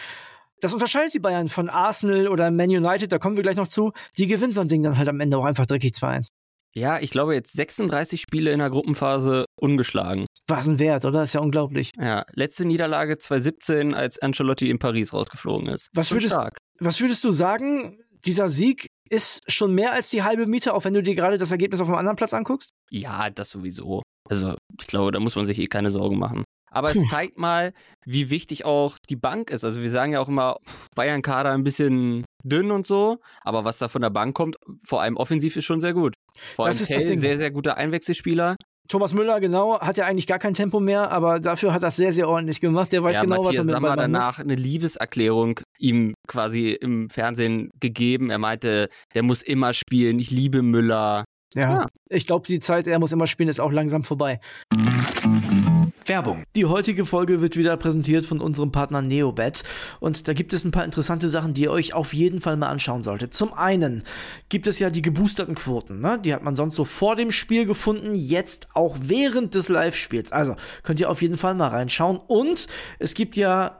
Das 0.60 0.72
unterscheidet 0.72 1.14
die 1.14 1.20
Bayern 1.20 1.48
von 1.48 1.68
Arsenal 1.68 2.28
oder 2.28 2.50
Man 2.50 2.68
United, 2.68 3.12
da 3.12 3.18
kommen 3.18 3.36
wir 3.36 3.42
gleich 3.42 3.56
noch 3.56 3.68
zu. 3.68 3.92
Die 4.18 4.26
gewinnen 4.26 4.52
so 4.52 4.60
ein 4.60 4.68
Ding 4.68 4.82
dann 4.82 4.98
halt 4.98 5.08
am 5.08 5.20
Ende 5.20 5.38
auch 5.38 5.44
einfach 5.44 5.66
dreckig 5.66 5.92
2-1. 5.92 6.28
Ja, 6.72 7.00
ich 7.00 7.10
glaube 7.10 7.34
jetzt 7.34 7.52
36 7.54 8.20
Spiele 8.20 8.52
in 8.52 8.60
der 8.60 8.70
Gruppenphase 8.70 9.44
ungeschlagen. 9.56 10.26
Was 10.46 10.68
ein 10.68 10.78
Wert, 10.78 11.04
oder? 11.04 11.20
Das 11.20 11.30
ist 11.30 11.34
ja 11.34 11.40
unglaublich. 11.40 11.92
Ja, 11.96 12.24
letzte 12.32 12.64
Niederlage 12.64 13.18
2017, 13.18 13.94
als 13.94 14.20
Ancelotti 14.20 14.70
in 14.70 14.78
Paris 14.78 15.12
rausgeflogen 15.12 15.68
ist. 15.68 15.88
Was 15.94 16.12
würdest, 16.12 16.38
was 16.78 17.00
würdest 17.00 17.24
du 17.24 17.30
sagen, 17.32 17.98
dieser 18.24 18.48
Sieg 18.48 18.89
ist 19.10 19.50
schon 19.50 19.74
mehr 19.74 19.92
als 19.92 20.10
die 20.10 20.22
halbe 20.22 20.46
Miete, 20.46 20.72
auch 20.74 20.84
wenn 20.84 20.94
du 20.94 21.02
dir 21.02 21.14
gerade 21.14 21.38
das 21.38 21.50
Ergebnis 21.50 21.80
auf 21.80 21.88
einem 21.88 21.98
anderen 21.98 22.16
Platz 22.16 22.32
anguckst? 22.32 22.70
Ja, 22.90 23.30
das 23.30 23.50
sowieso. 23.50 24.02
Also, 24.28 24.54
ich 24.80 24.86
glaube, 24.86 25.12
da 25.12 25.20
muss 25.20 25.36
man 25.36 25.46
sich 25.46 25.58
eh 25.58 25.66
keine 25.66 25.90
Sorgen 25.90 26.18
machen. 26.18 26.44
Aber 26.70 26.92
Puh. 26.92 27.00
es 27.00 27.08
zeigt 27.08 27.36
mal, 27.36 27.72
wie 28.06 28.30
wichtig 28.30 28.64
auch 28.64 28.96
die 29.08 29.16
Bank 29.16 29.50
ist. 29.50 29.64
Also 29.64 29.82
wir 29.82 29.90
sagen 29.90 30.12
ja 30.12 30.20
auch 30.20 30.28
immer, 30.28 30.56
Bayern-Kader 30.94 31.50
ein 31.50 31.64
bisschen 31.64 32.24
dünn 32.44 32.70
und 32.70 32.86
so, 32.86 33.18
aber 33.42 33.64
was 33.64 33.78
da 33.78 33.88
von 33.88 34.02
der 34.02 34.10
Bank 34.10 34.36
kommt, 34.36 34.56
vor 34.86 35.02
allem 35.02 35.16
offensiv, 35.16 35.56
ist 35.56 35.64
schon 35.64 35.80
sehr 35.80 35.92
gut. 35.92 36.14
Vor 36.54 36.66
allem 36.66 36.76
Tell, 36.76 37.18
sehr, 37.18 37.38
sehr 37.38 37.50
guter 37.50 37.76
Einwechselspieler. 37.76 38.54
Thomas 38.88 39.14
Müller, 39.14 39.40
genau, 39.40 39.78
hat 39.80 39.98
ja 39.98 40.06
eigentlich 40.06 40.26
gar 40.26 40.38
kein 40.38 40.54
Tempo 40.54 40.80
mehr, 40.80 41.10
aber 41.12 41.38
dafür 41.38 41.72
hat 41.72 41.82
er 41.82 41.88
es 41.88 41.96
sehr, 41.96 42.12
sehr 42.12 42.28
ordentlich 42.28 42.60
gemacht. 42.60 42.90
Der 42.92 43.02
weiß 43.02 43.16
ja, 43.16 43.22
genau, 43.22 43.36
Matthias 43.36 43.48
was 43.48 43.58
er 43.58 43.64
mit 43.64 43.70
Sammer 43.72 43.96
danach 43.96 44.38
eine 44.38 44.54
Liebeserklärung 44.56 45.60
ihm 45.80 46.14
quasi 46.28 46.70
im 46.70 47.10
Fernsehen 47.10 47.70
gegeben. 47.80 48.30
Er 48.30 48.38
meinte, 48.38 48.88
der 49.14 49.22
muss 49.22 49.42
immer 49.42 49.72
spielen, 49.74 50.18
ich 50.18 50.30
liebe 50.30 50.62
Müller. 50.62 51.24
Ja, 51.54 51.62
ja. 51.62 51.86
ich 52.08 52.26
glaube, 52.26 52.46
die 52.46 52.60
Zeit, 52.60 52.86
er 52.86 52.98
muss 53.00 53.12
immer 53.12 53.26
spielen, 53.26 53.48
ist 53.48 53.60
auch 53.60 53.72
langsam 53.72 54.04
vorbei. 54.04 54.38
Werbung. 56.10 56.42
Die 56.56 56.64
heutige 56.64 57.06
Folge 57.06 57.40
wird 57.40 57.56
wieder 57.56 57.76
präsentiert 57.76 58.26
von 58.26 58.40
unserem 58.40 58.72
Partner 58.72 59.00
Neobet 59.00 59.62
und 60.00 60.26
da 60.26 60.32
gibt 60.32 60.52
es 60.52 60.64
ein 60.64 60.72
paar 60.72 60.84
interessante 60.84 61.28
Sachen, 61.28 61.54
die 61.54 61.62
ihr 61.62 61.70
euch 61.70 61.94
auf 61.94 62.12
jeden 62.12 62.40
Fall 62.40 62.56
mal 62.56 62.68
anschauen 62.68 63.02
solltet. 63.02 63.32
Zum 63.32 63.52
einen 63.52 64.02
gibt 64.48 64.66
es 64.66 64.80
ja 64.80 64.90
die 64.90 65.02
geboosterten 65.02 65.54
Quoten, 65.54 66.00
ne? 66.00 66.18
die 66.18 66.34
hat 66.34 66.42
man 66.42 66.56
sonst 66.56 66.74
so 66.74 66.84
vor 66.84 67.14
dem 67.14 67.30
Spiel 67.30 67.64
gefunden, 67.64 68.14
jetzt 68.14 68.68
auch 68.74 68.96
während 69.00 69.54
des 69.54 69.68
Live-Spiels. 69.68 70.32
Also 70.32 70.56
könnt 70.82 70.98
ihr 71.00 71.10
auf 71.10 71.22
jeden 71.22 71.36
Fall 71.36 71.54
mal 71.54 71.68
reinschauen 71.68 72.18
und 72.18 72.66
es 72.98 73.14
gibt 73.14 73.36
ja 73.36 73.79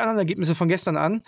anderen 0.00 0.18
Ergebnisse 0.18 0.54
von 0.54 0.68
gestern 0.68 0.96
an. 0.96 1.22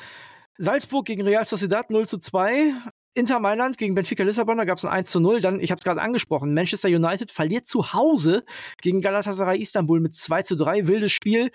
Salzburg 0.58 1.06
gegen 1.06 1.22
Real 1.22 1.44
Sociedad 1.44 1.90
0 1.90 2.06
zu 2.06 2.18
2. 2.18 2.74
Inter 3.12 3.40
Mailand 3.40 3.76
gegen 3.76 3.94
Benfica 3.96 4.22
Lissabon, 4.22 4.56
da 4.56 4.64
gab 4.64 4.78
es 4.78 4.84
ein 4.84 4.90
1 4.90 5.10
zu 5.10 5.18
0. 5.18 5.40
Dann, 5.40 5.58
ich 5.58 5.72
habe 5.72 5.80
es 5.80 5.84
gerade 5.84 6.00
angesprochen, 6.00 6.54
Manchester 6.54 6.88
United 6.88 7.32
verliert 7.32 7.66
zu 7.66 7.92
Hause 7.92 8.44
gegen 8.80 9.00
Galatasaray 9.00 9.60
Istanbul 9.60 9.98
mit 9.98 10.14
2 10.14 10.42
zu 10.42 10.54
3. 10.54 10.86
Wildes 10.86 11.10
Spiel. 11.10 11.50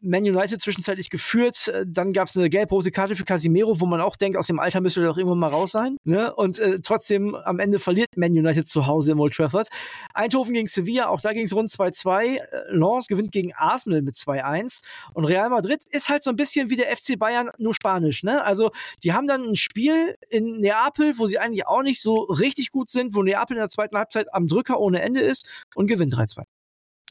Man 0.00 0.22
United 0.22 0.60
zwischenzeitlich 0.60 1.10
geführt. 1.10 1.72
Dann 1.84 2.12
gab 2.12 2.28
es 2.28 2.36
eine 2.36 2.48
gelb-rote 2.48 2.92
Karte 2.92 3.16
für 3.16 3.24
Casimiro, 3.24 3.80
wo 3.80 3.86
man 3.86 4.00
auch 4.00 4.14
denkt, 4.14 4.38
aus 4.38 4.46
dem 4.46 4.60
Alter 4.60 4.80
müsste 4.80 5.00
er 5.00 5.08
doch 5.08 5.18
irgendwann 5.18 5.40
mal 5.40 5.48
raus 5.48 5.72
sein. 5.72 5.96
Ne? 6.04 6.32
Und 6.32 6.60
äh, 6.60 6.78
trotzdem 6.80 7.34
am 7.34 7.58
Ende 7.58 7.80
verliert 7.80 8.16
Man 8.16 8.30
United 8.30 8.68
zu 8.68 8.86
Hause 8.86 9.12
im 9.12 9.20
Old 9.20 9.34
Trafford. 9.34 9.66
Eindhoven 10.14 10.54
gegen 10.54 10.68
Sevilla, 10.68 11.08
auch 11.08 11.20
da 11.20 11.32
ging 11.32 11.44
es 11.44 11.52
rund 11.52 11.70
2-2. 11.70 12.36
Äh, 12.36 12.40
Lens 12.70 13.08
gewinnt 13.08 13.32
gegen 13.32 13.52
Arsenal 13.54 14.02
mit 14.02 14.14
2-1. 14.14 14.82
Und 15.12 15.24
Real 15.24 15.50
Madrid 15.50 15.82
ist 15.90 16.08
halt 16.08 16.22
so 16.22 16.30
ein 16.30 16.36
bisschen 16.36 16.70
wie 16.70 16.76
der 16.76 16.96
FC 16.96 17.18
Bayern, 17.18 17.50
nur 17.58 17.74
Spanisch. 17.74 18.22
Ne? 18.22 18.44
Also 18.44 18.70
die 19.02 19.12
haben 19.12 19.26
dann 19.26 19.42
ein 19.42 19.56
Spiel 19.56 20.14
in 20.28 20.60
Neapel 20.60 20.99
Neapel, 21.00 21.18
wo 21.18 21.26
sie 21.26 21.38
eigentlich 21.38 21.66
auch 21.66 21.82
nicht 21.82 22.00
so 22.00 22.14
richtig 22.24 22.70
gut 22.70 22.90
sind, 22.90 23.14
wo 23.14 23.22
Neapel 23.22 23.56
in 23.56 23.60
der 23.60 23.68
zweiten 23.68 23.96
Halbzeit 23.96 24.32
am 24.32 24.46
Drücker 24.46 24.78
ohne 24.80 25.02
Ende 25.02 25.20
ist 25.20 25.48
und 25.74 25.86
gewinnt 25.86 26.14
3-2. 26.14 26.42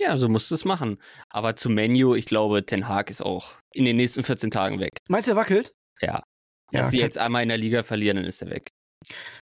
Ja, 0.02 0.16
so 0.18 0.30
musst 0.30 0.50
du 0.50 0.56
es 0.56 0.64
machen. 0.66 0.98
Aber 1.30 1.56
zum 1.56 1.74
Menu, 1.74 2.16
ich 2.16 2.26
glaube, 2.26 2.66
Ten 2.66 2.88
Hag 2.88 3.10
ist 3.10 3.22
auch 3.22 3.58
in 3.74 3.84
den 3.86 3.98
nächsten 3.98 4.24
14 4.24 4.50
Tagen 4.52 4.80
weg. 4.80 4.92
Meinst 5.10 5.28
du, 5.28 5.34
er 5.34 5.36
wackelt? 5.36 5.74
Ja. 6.02 6.24
Ja, 6.72 6.82
Lass 6.82 6.92
sie 6.92 7.00
jetzt 7.00 7.18
einmal 7.18 7.42
in 7.44 7.50
der 7.50 7.58
Liga 7.58 7.84
verlieren, 7.84 8.18
dann 8.18 8.26
ist 8.26 8.42
er 8.42 8.50
weg. 8.52 8.70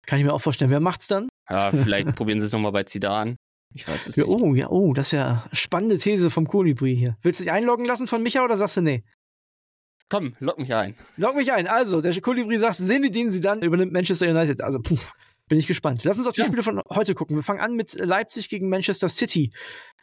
Kann 0.05 0.17
ich 0.17 0.25
mir 0.25 0.33
auch 0.33 0.41
vorstellen. 0.41 0.71
Wer 0.71 0.79
macht's 0.79 1.07
dann? 1.07 1.27
Ja, 1.49 1.71
vielleicht 1.83 2.15
probieren 2.15 2.39
sie 2.39 2.45
es 2.45 2.53
nochmal 2.53 2.71
bei 2.71 2.83
Zidane. 2.83 3.35
Ich 3.75 3.85
weiß 3.87 4.07
es 4.07 4.15
Ja, 4.15 4.25
nicht. 4.25 4.41
oh, 4.41 4.55
ja, 4.55 4.69
oh, 4.69 4.93
das 4.93 5.11
wäre 5.11 5.43
spannende 5.51 5.97
These 5.97 6.29
vom 6.29 6.47
Kolibri 6.47 6.95
hier. 6.95 7.17
Willst 7.21 7.39
du 7.39 7.43
dich 7.43 7.51
einloggen 7.51 7.85
lassen 7.85 8.07
von 8.07 8.23
Micha 8.23 8.43
oder 8.43 8.55
sagst 8.55 8.77
du 8.77 8.81
nee? 8.81 9.03
Komm, 10.09 10.35
lock 10.39 10.57
mich 10.57 10.73
ein. 10.73 10.95
Log 11.17 11.35
mich 11.35 11.51
ein. 11.51 11.67
Also, 11.67 11.99
der 12.01 12.19
Kolibri 12.21 12.57
sagt, 12.57 12.75
Zinedine 12.77 13.29
sie 13.29 13.41
dann 13.41 13.61
übernimmt 13.61 13.91
Manchester 13.91 14.27
United. 14.29 14.61
Also, 14.61 14.79
puh, 14.79 14.97
bin 15.49 15.59
ich 15.59 15.67
gespannt. 15.67 16.03
Lass 16.05 16.17
uns 16.17 16.27
auf 16.27 16.33
die 16.33 16.41
Ja. 16.41 16.47
Spiele 16.47 16.63
von 16.63 16.81
heute 16.89 17.13
gucken. 17.13 17.35
Wir 17.35 17.43
fangen 17.43 17.59
an 17.59 17.75
mit 17.75 17.93
Leipzig 17.99 18.47
gegen 18.49 18.69
Manchester 18.69 19.09
City. 19.09 19.51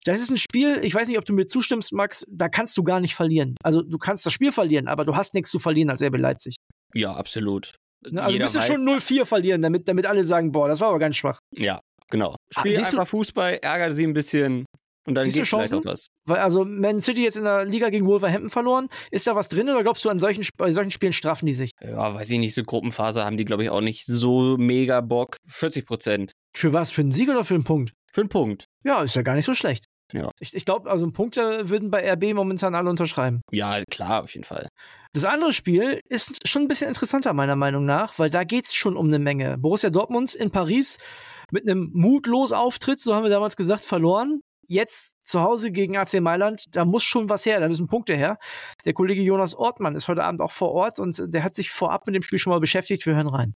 Das 0.04 0.20
ist 0.20 0.30
ein 0.30 0.36
Spiel, 0.36 0.78
ich 0.82 0.94
weiß 0.94 1.08
nicht, 1.08 1.16
ob 1.16 1.24
du 1.24 1.32
mir 1.32 1.46
zustimmst, 1.46 1.92
Max, 1.94 2.24
da 2.28 2.50
kannst 2.50 2.76
du 2.76 2.82
gar 2.84 3.00
nicht 3.00 3.14
verlieren. 3.14 3.54
Also, 3.62 3.80
du 3.80 3.96
kannst 3.96 4.26
das 4.26 4.34
Spiel 4.34 4.52
verlieren, 4.52 4.88
aber 4.88 5.06
du 5.06 5.16
hast 5.16 5.32
nichts 5.32 5.50
zu 5.50 5.58
verlieren 5.58 5.88
als 5.88 6.02
RB 6.02 6.18
Leipzig. 6.18 6.56
Ja, 6.92 7.14
absolut. 7.14 7.74
Ne? 8.10 8.20
Also, 8.20 8.26
du 8.28 8.32
Jeder 8.34 8.44
müsstest 8.44 8.68
weiß- 8.68 8.72
schon 8.74 8.84
0-4 8.84 9.24
verlieren, 9.24 9.62
damit, 9.62 9.88
damit 9.88 10.04
alle 10.04 10.24
sagen, 10.24 10.52
boah, 10.52 10.68
das 10.68 10.80
war 10.80 10.88
aber 10.90 10.98
ganz 10.98 11.16
schwach. 11.16 11.38
Ja, 11.56 11.80
genau. 12.10 12.36
Ah, 12.54 12.60
Spiel 12.60 12.76
siehst 12.76 12.92
du- 12.92 12.98
einfach 12.98 13.08
Fußball, 13.08 13.54
ärgere 13.62 13.92
sie 13.92 14.04
ein 14.06 14.12
bisschen 14.12 14.66
und 15.06 15.14
dann 15.14 15.24
geht 15.24 15.46
vielleicht 15.46 15.74
auch 15.74 15.84
was. 15.84 16.08
Weil, 16.24 16.38
also, 16.38 16.64
Man 16.64 17.00
City 17.00 17.22
jetzt 17.22 17.36
in 17.36 17.44
der 17.44 17.64
Liga 17.64 17.90
gegen 17.90 18.06
Wolverhampton 18.06 18.50
verloren. 18.50 18.88
Ist 19.10 19.26
da 19.26 19.36
was 19.36 19.48
drin 19.48 19.68
oder 19.68 19.82
glaubst 19.82 20.04
du, 20.04 20.10
an 20.10 20.18
solchen, 20.18 20.44
bei 20.56 20.72
solchen 20.72 20.90
Spielen 20.90 21.12
strafen 21.12 21.46
die 21.46 21.52
sich? 21.52 21.72
Ja, 21.82 22.14
weiß 22.14 22.30
ich 22.30 22.38
nicht, 22.38 22.54
so 22.54 22.62
Gruppenphase 22.62 23.24
haben 23.24 23.36
die, 23.36 23.44
glaube 23.44 23.62
ich, 23.62 23.70
auch 23.70 23.80
nicht 23.80 24.06
so 24.06 24.56
mega 24.56 25.00
Bock. 25.00 25.36
40 25.46 25.86
Prozent. 25.86 26.32
Für 26.56 26.72
was? 26.72 26.90
Für 26.90 27.02
einen 27.02 27.12
Sieg 27.12 27.28
oder 27.28 27.44
für 27.44 27.54
einen 27.54 27.64
Punkt? 27.64 27.92
Für 28.12 28.22
einen 28.22 28.30
Punkt. 28.30 28.66
Ja, 28.84 29.02
ist 29.02 29.16
ja 29.16 29.22
gar 29.22 29.34
nicht 29.34 29.44
so 29.44 29.54
schlecht. 29.54 29.86
Ja. 30.12 30.30
Ich, 30.38 30.54
ich 30.54 30.64
glaube, 30.64 30.90
also 30.90 31.04
einen 31.04 31.12
Punkt 31.12 31.36
äh, 31.36 31.68
würden 31.68 31.90
bei 31.90 32.08
RB 32.12 32.34
momentan 32.34 32.74
alle 32.74 32.90
unterschreiben. 32.90 33.40
Ja, 33.50 33.82
klar, 33.90 34.22
auf 34.22 34.34
jeden 34.34 34.44
Fall. 34.44 34.68
Das 35.12 35.24
andere 35.24 35.52
Spiel 35.52 36.00
ist 36.08 36.46
schon 36.46 36.62
ein 36.62 36.68
bisschen 36.68 36.88
interessanter, 36.88 37.32
meiner 37.32 37.56
Meinung 37.56 37.84
nach, 37.84 38.18
weil 38.18 38.30
da 38.30 38.44
geht's 38.44 38.74
schon 38.74 38.96
um 38.96 39.06
eine 39.06 39.18
Menge. 39.18 39.58
Borussia 39.58 39.90
Dortmund 39.90 40.34
in 40.34 40.50
Paris 40.50 40.98
mit 41.50 41.68
einem 41.68 41.90
mutlos 41.92 42.52
Auftritt, 42.52 43.00
so 43.00 43.14
haben 43.14 43.24
wir 43.24 43.30
damals 43.30 43.56
gesagt, 43.56 43.84
verloren. 43.84 44.40
Jetzt 44.66 45.16
zu 45.24 45.42
Hause 45.42 45.70
gegen 45.70 45.96
AC 45.96 46.20
Mailand, 46.20 46.64
da 46.72 46.84
muss 46.84 47.02
schon 47.02 47.28
was 47.28 47.46
her, 47.46 47.60
da 47.60 47.68
müssen 47.68 47.86
Punkte 47.86 48.14
her. 48.14 48.38
Der 48.84 48.92
Kollege 48.92 49.22
Jonas 49.22 49.54
Ortmann 49.54 49.94
ist 49.94 50.08
heute 50.08 50.24
Abend 50.24 50.40
auch 50.40 50.52
vor 50.52 50.72
Ort 50.72 50.98
und 50.98 51.20
der 51.26 51.42
hat 51.42 51.54
sich 51.54 51.70
vorab 51.70 52.06
mit 52.06 52.14
dem 52.14 52.22
Spiel 52.22 52.38
schon 52.38 52.52
mal 52.52 52.60
beschäftigt. 52.60 53.06
Wir 53.06 53.14
hören 53.14 53.28
rein. 53.28 53.54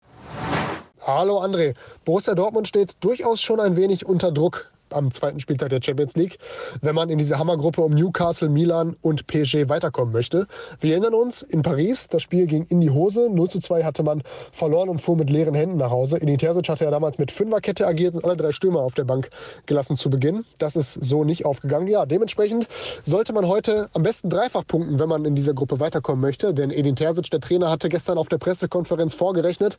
Hallo 1.01 1.43
André. 1.43 1.75
Borussia 2.05 2.35
Dortmund 2.35 2.69
steht 2.69 2.97
durchaus 3.01 3.41
schon 3.41 3.61
ein 3.61 3.77
wenig 3.77 4.07
unter 4.07 4.31
Druck 4.31 4.71
am 4.95 5.11
zweiten 5.11 5.41
Spieltag 5.41 5.71
der 5.71 5.81
Champions 5.83 6.15
League, 6.15 6.39
wenn 6.83 6.95
man 6.95 7.11
in 7.11 7.19
diese 7.19 7.39
Hammergruppe 7.39 7.83
um 7.83 7.93
Newcastle, 7.93 8.49
Milan 8.49 8.97
und 9.01 9.27
PSG 9.27 9.69
weiterkommen 9.69 10.13
möchte. 10.13 10.47
Wir 10.81 10.93
erinnern 10.93 11.15
uns, 11.15 11.43
in 11.43 11.63
Paris, 11.63 12.09
das 12.09 12.23
Spiel 12.23 12.47
ging 12.47 12.65
in 12.69 12.81
die 12.81 12.91
Hose. 12.91 13.29
0 13.31 13.51
zu 13.51 13.61
2 13.61 13.85
hatte 13.85 14.03
man 14.03 14.23
verloren 14.53 14.89
und 14.89 15.01
fuhr 15.01 15.17
mit 15.17 15.31
leeren 15.31 15.55
Händen 15.55 15.79
nach 15.79 15.91
Hause. 15.91 16.21
Edin 16.21 16.39
Terzic 16.39 16.69
hatte 16.69 16.85
ja 16.85 16.91
damals 16.91 17.19
mit 17.19 17.31
Fünferkette 17.31 17.87
agiert 17.87 18.15
und 18.15 18.25
alle 18.25 18.37
drei 18.37 18.53
Stürmer 18.53 18.81
auf 18.81 18.95
der 18.95 19.05
Bank 19.05 19.31
gelassen 19.67 19.97
zu 19.97 20.11
Beginn. 20.11 20.45
Das 20.59 20.77
ist 20.77 20.93
so 20.93 21.25
nicht 21.25 21.45
aufgegangen. 21.45 21.89
Ja, 21.89 22.07
dementsprechend 22.07 22.69
sollte 23.05 23.33
man 23.33 23.47
heute 23.47 23.89
am 23.95 24.03
besten 24.03 24.29
dreifach 24.29 24.67
punkten, 24.67 24.99
wenn 24.99 25.09
man 25.09 25.25
in 25.25 25.35
dieser 25.35 25.55
Gruppe 25.55 25.81
weiterkommen 25.81 26.21
möchte. 26.21 26.55
Denn 26.55 26.71
Edin 26.71 26.97
Terzic, 26.97 27.31
der 27.31 27.41
Trainer, 27.41 27.71
hatte 27.71 27.89
gestern 27.89 28.19
auf 28.19 28.29
der 28.29 28.39
Pressekonferenz 28.39 29.15
vorgerechnet, 29.15 29.79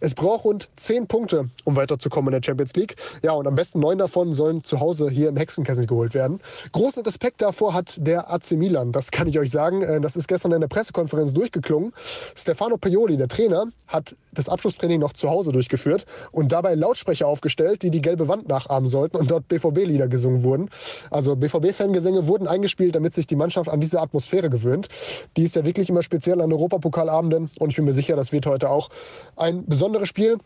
es 0.00 0.14
braucht 0.14 0.44
rund 0.44 0.68
zehn 0.76 1.06
Punkte, 1.06 1.48
um 1.64 1.76
weiterzukommen 1.76 2.32
in 2.32 2.40
der 2.40 2.44
Champions 2.44 2.74
League. 2.74 2.96
Ja, 3.22 3.32
und 3.32 3.46
am 3.46 3.54
besten 3.54 3.80
neun 3.80 3.98
davon 3.98 4.32
sollen 4.32 4.49
zu 4.62 4.80
Hause 4.80 5.08
hier 5.10 5.28
im 5.28 5.36
Hexenkessel 5.36 5.86
geholt 5.86 6.14
werden. 6.14 6.40
Großen 6.72 7.02
Respekt 7.02 7.42
davor 7.42 7.74
hat 7.74 7.96
der 7.98 8.30
AC 8.30 8.52
Milan. 8.52 8.92
Das 8.92 9.10
kann 9.10 9.26
ich 9.28 9.38
euch 9.38 9.50
sagen. 9.50 9.82
Äh, 9.82 10.00
Das 10.00 10.16
ist 10.16 10.28
gestern 10.28 10.52
in 10.52 10.60
der 10.60 10.68
Pressekonferenz 10.68 11.32
durchgeklungen. 11.32 11.92
Stefano 12.34 12.76
Pioli, 12.76 13.16
der 13.16 13.28
Trainer, 13.28 13.66
hat 13.86 14.16
das 14.32 14.48
Abschlusstraining 14.48 15.00
noch 15.00 15.12
zu 15.12 15.30
Hause 15.30 15.52
durchgeführt 15.52 16.06
und 16.32 16.52
dabei 16.52 16.74
Lautsprecher 16.74 17.26
aufgestellt, 17.26 17.82
die 17.82 17.90
die 17.90 18.02
gelbe 18.02 18.28
Wand 18.28 18.48
nachahmen 18.48 18.88
sollten 18.88 19.16
und 19.16 19.30
dort 19.30 19.48
BVB-Lieder 19.48 20.08
gesungen 20.08 20.42
wurden. 20.42 20.68
Also 21.10 21.36
BVB-Fangesänge 21.36 22.26
wurden 22.26 22.46
eingespielt, 22.46 22.94
damit 22.94 23.14
sich 23.14 23.26
die 23.26 23.36
Mannschaft 23.36 23.70
an 23.70 23.80
diese 23.80 24.00
Atmosphäre 24.00 24.50
gewöhnt. 24.50 24.88
Die 25.36 25.44
ist 25.44 25.56
ja 25.56 25.64
wirklich 25.64 25.88
immer 25.88 26.02
speziell 26.02 26.40
an 26.40 26.52
Europapokalabenden 26.52 27.50
und 27.58 27.70
ich 27.70 27.76
bin 27.76 27.84
mir 27.84 27.92
sicher, 27.92 28.16
das 28.16 28.32
wird 28.32 28.46
heute 28.46 28.70
auch 28.70 28.90
ein 29.36 29.66
besonderes 29.66 30.08
Spiel. 30.08 30.38